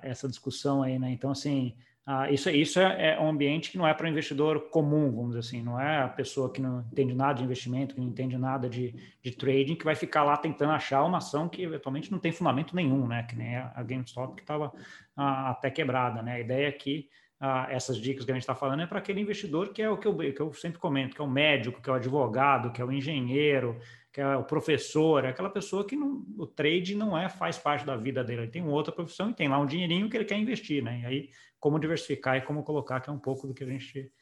[0.00, 1.10] essa discussão aí, né?
[1.10, 1.74] Então, assim,
[2.04, 5.38] ah, isso, isso é, é, um ambiente que não é para investidor comum, vamos dizer
[5.38, 8.68] assim, não é a pessoa que não entende nada de investimento, que não entende nada
[8.68, 8.92] de,
[9.22, 12.74] de trading, que vai ficar lá tentando achar uma ação que eventualmente não tem fundamento
[12.74, 13.22] nenhum, né?
[13.22, 14.72] Que nem a GameStop que estava
[15.16, 16.34] ah, até quebrada, né?
[16.34, 19.20] A ideia é que ah, essas dicas que a gente está falando é para aquele
[19.20, 21.88] investidor que é o que eu, que eu sempre comento, que é o médico, que
[21.88, 23.78] é o advogado, que é o engenheiro,
[24.12, 27.86] que é o professor, é aquela pessoa que não, o trade não é faz parte
[27.86, 30.36] da vida dele, ele tem outra profissão e tem lá um dinheirinho que ele quer
[30.36, 31.00] investir, né?
[31.00, 31.30] E aí
[31.62, 34.12] como diversificar e como colocar, que é um pouco do que a gente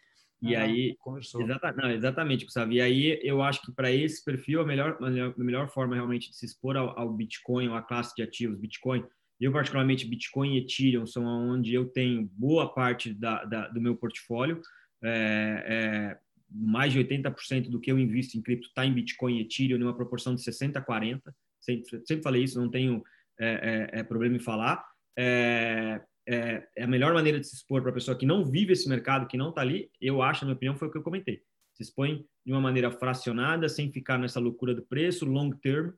[0.42, 1.40] e ah, aí conversou.
[1.40, 2.70] Exata, não, exatamente, Gustavo.
[2.72, 6.36] E aí eu acho que para esse perfil a melhor, a melhor forma realmente de
[6.36, 9.04] se expor ao, ao Bitcoin, ou à classe de ativos Bitcoin,
[9.40, 13.96] eu particularmente Bitcoin e Ethereum são onde eu tenho boa parte da, da do meu
[13.96, 14.60] portfólio.
[15.02, 16.18] É, é,
[16.50, 19.96] mais de 80% do que eu invisto em cripto está em Bitcoin e Ethereum, numa
[19.96, 21.34] proporção de 60 a 40.
[21.58, 23.02] Sempre, sempre falei isso, não tenho
[23.38, 24.84] é, é, é problema em falar.
[25.18, 28.72] É, é, é, a melhor maneira de se expor para a pessoa que não vive
[28.72, 31.02] esse mercado, que não está ali, eu acho, na minha opinião, foi o que eu
[31.02, 31.42] comentei.
[31.74, 35.90] Se expõe de uma maneira fracionada, sem ficar nessa loucura do preço, long term,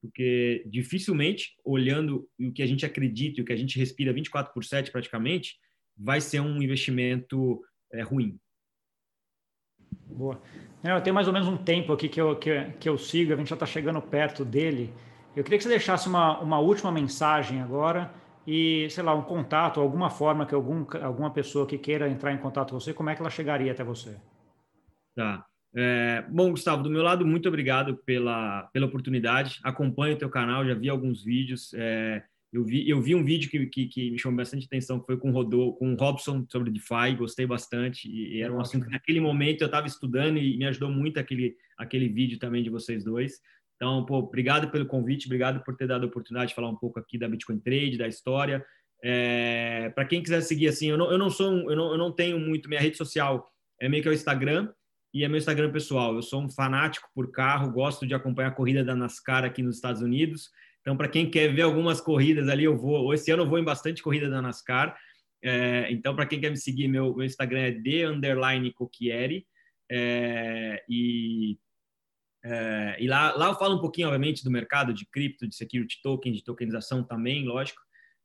[0.00, 4.54] porque dificilmente, olhando o que a gente acredita e o que a gente respira 24
[4.54, 5.56] por 7 praticamente,
[5.94, 7.62] vai ser um investimento
[7.92, 8.38] é, ruim.
[10.06, 10.40] Boa.
[10.82, 13.36] Eu tenho mais ou menos um tempo aqui que eu, que, que eu sigo, a
[13.36, 14.92] gente já está chegando perto dele.
[15.36, 19.80] Eu queria que você deixasse uma, uma última mensagem agora e, sei lá, um contato,
[19.80, 23.14] alguma forma que algum, alguma pessoa que queira entrar em contato com você, como é
[23.14, 24.16] que ela chegaria até você?
[25.14, 25.44] Tá.
[25.76, 29.58] É, bom, Gustavo, do meu lado, muito obrigado pela, pela oportunidade.
[29.64, 31.72] Acompanho o teu canal, já vi alguns vídeos.
[31.74, 32.22] É,
[32.52, 35.16] eu vi, eu vi um vídeo que, que, que, me chamou bastante atenção, que foi
[35.16, 38.84] com o, Rodô, com o Robson sobre DeFi, gostei bastante, e, e era um assunto
[38.84, 42.70] que naquele momento eu estava estudando e me ajudou muito aquele, aquele vídeo também de
[42.70, 43.40] vocês dois.
[43.76, 46.98] Então, pô, obrigado pelo convite, obrigado por ter dado a oportunidade de falar um pouco
[46.98, 48.64] aqui da Bitcoin Trade, da história.
[49.02, 52.12] É, Para quem quiser seguir assim, eu não, eu não sou, eu não, eu não
[52.12, 53.50] tenho muito minha rede social,
[53.80, 54.72] é meio que o Instagram
[55.12, 56.14] e é meu Instagram pessoal.
[56.14, 59.76] Eu sou um fanático por carro, gosto de acompanhar a corrida da NASCAR aqui nos
[59.76, 60.50] Estados Unidos.
[60.80, 63.14] Então, para quem quer ver algumas corridas ali, eu vou.
[63.14, 64.96] Esse ano eu vou em bastante corrida da NASCAR.
[65.42, 68.74] É, então, para quem quer me seguir, meu, meu Instagram é de underline.
[69.90, 71.58] É, e
[72.44, 76.02] é, e lá, lá eu falo um pouquinho, obviamente, do mercado de cripto, de security
[76.02, 77.80] token, de tokenização também, lógico.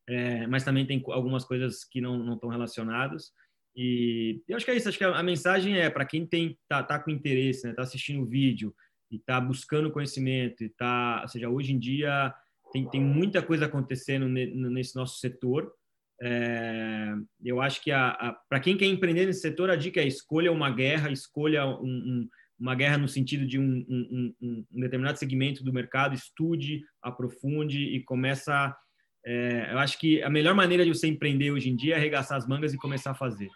[0.08, 3.32] É, mas também tem algumas coisas que não, não estão relacionadas.
[3.76, 4.90] E eu acho que é isso.
[4.90, 7.84] Acho que a, a mensagem é para quem tem tá, tá com interesse, né, tá
[7.84, 8.76] assistindo o vídeo
[9.10, 12.34] e tá buscando conhecimento e tá, ou seja, hoje em dia
[12.74, 15.72] tem, tem muita coisa acontecendo nesse nosso setor.
[16.22, 17.14] É,
[17.44, 17.92] eu acho que
[18.50, 22.30] para quem quer empreender nesse setor, a dica é escolha uma guerra, escolha um, um,
[22.60, 28.04] uma guerra no sentido de um, um, um, determinado segmento do mercado, estude, aprofunde e
[28.04, 28.76] começa.
[29.26, 32.38] É, eu acho que a melhor maneira de você empreender hoje em dia é arregaçar
[32.38, 33.50] as mangas e começar a fazer.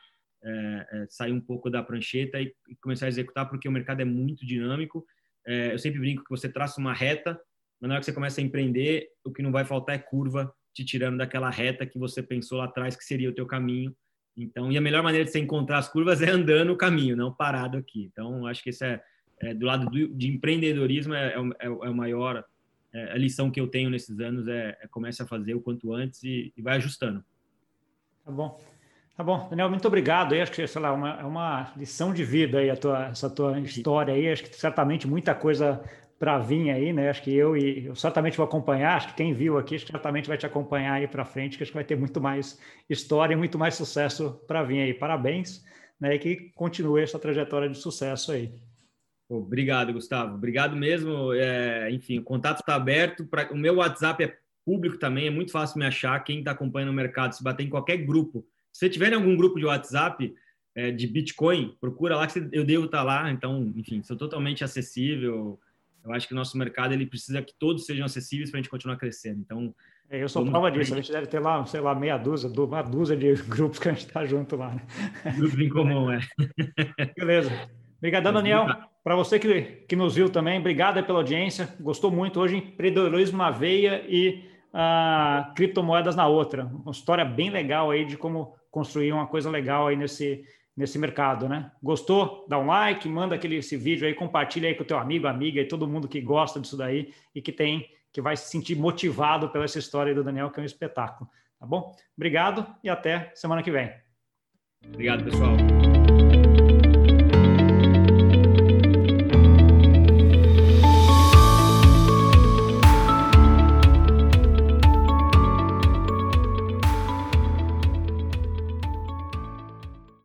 [0.46, 4.02] É, é, sair um pouco da prancheta e, e, começar a executar, porque o mercado
[4.02, 5.06] é muito dinâmico.
[5.46, 7.40] É, eu sempre brinco que você traça uma reta,
[7.80, 10.54] mas na hora que você começa a empreender, o que não vai faltar é curva
[10.74, 13.96] te tirando daquela reta que você pensou lá atrás que seria o teu caminho.
[14.36, 17.32] Então, e a melhor maneira de você encontrar as curvas é andando o caminho, não
[17.32, 18.10] parado aqui.
[18.12, 19.02] Então, acho que isso é,
[19.40, 22.44] é do lado do, de empreendedorismo é, é, é o maior
[22.94, 25.94] é, a lição que eu tenho nesses anos é, é comece a fazer o quanto
[25.94, 27.24] antes e, e, vai ajustando.
[28.24, 28.60] Tá bom.
[29.16, 30.34] Tá bom, Daniel, muito obrigado.
[30.34, 33.60] Acho que, sei lá, uma, é uma lição de vida aí, a tua, essa tua
[33.60, 34.28] história aí.
[34.28, 35.84] Acho que certamente muita coisa
[36.24, 37.10] para vir aí, né?
[37.10, 40.38] Acho que eu e eu certamente vou acompanhar, acho que quem viu aqui certamente vai
[40.38, 42.58] te acompanhar aí para frente, que acho que vai ter muito mais
[42.90, 44.94] história e muito mais sucesso para vir aí.
[44.94, 45.66] Parabéns,
[46.00, 46.16] né?
[46.16, 48.54] E que continue essa trajetória de sucesso aí.
[49.28, 50.36] Obrigado, Gustavo.
[50.36, 51.34] Obrigado mesmo.
[51.34, 53.26] É, enfim, o contato está aberto.
[53.26, 56.18] Pra, o meu WhatsApp é público também, é muito fácil me achar.
[56.24, 58.48] Quem está acompanhando o mercado, se bater em qualquer grupo.
[58.72, 60.34] Se você tiver em algum grupo de WhatsApp
[60.74, 63.30] é, de Bitcoin, procura lá que eu devo estar tá lá.
[63.30, 65.60] Então, enfim, sou totalmente acessível.
[66.04, 68.70] Eu acho que o nosso mercado ele precisa que todos sejam acessíveis para a gente
[68.70, 69.40] continuar crescendo.
[69.40, 69.74] Então,
[70.10, 70.94] é, eu sou prova disso.
[70.94, 73.94] A gente deve ter lá, sei lá, meia dúzia, uma dúzia de grupos que a
[73.94, 74.76] gente está junto lá.
[74.76, 74.82] Né?
[75.38, 76.20] Grupos em comum, é.
[77.18, 77.52] Beleza.
[77.98, 78.68] Obrigadão, Daniel.
[79.04, 81.70] Para você que, que nos viu também, obrigado pela audiência.
[81.80, 84.44] Gostou muito hoje, empreendedorismo na veia e
[84.74, 86.66] ah, criptomoedas na outra.
[86.66, 90.44] Uma história bem legal aí de como construir uma coisa legal aí nesse,
[90.76, 91.72] nesse mercado, né?
[91.82, 92.46] Gostou?
[92.50, 95.62] Dá um like, manda aquele esse vídeo aí, compartilha aí com o teu amigo, amiga
[95.62, 99.50] e todo mundo que gosta disso daí e que tem que vai se sentir motivado
[99.50, 101.28] pela essa história do Daniel, que é um espetáculo,
[101.60, 101.96] tá bom?
[102.16, 103.92] Obrigado e até semana que vem.
[104.86, 105.93] Obrigado, pessoal.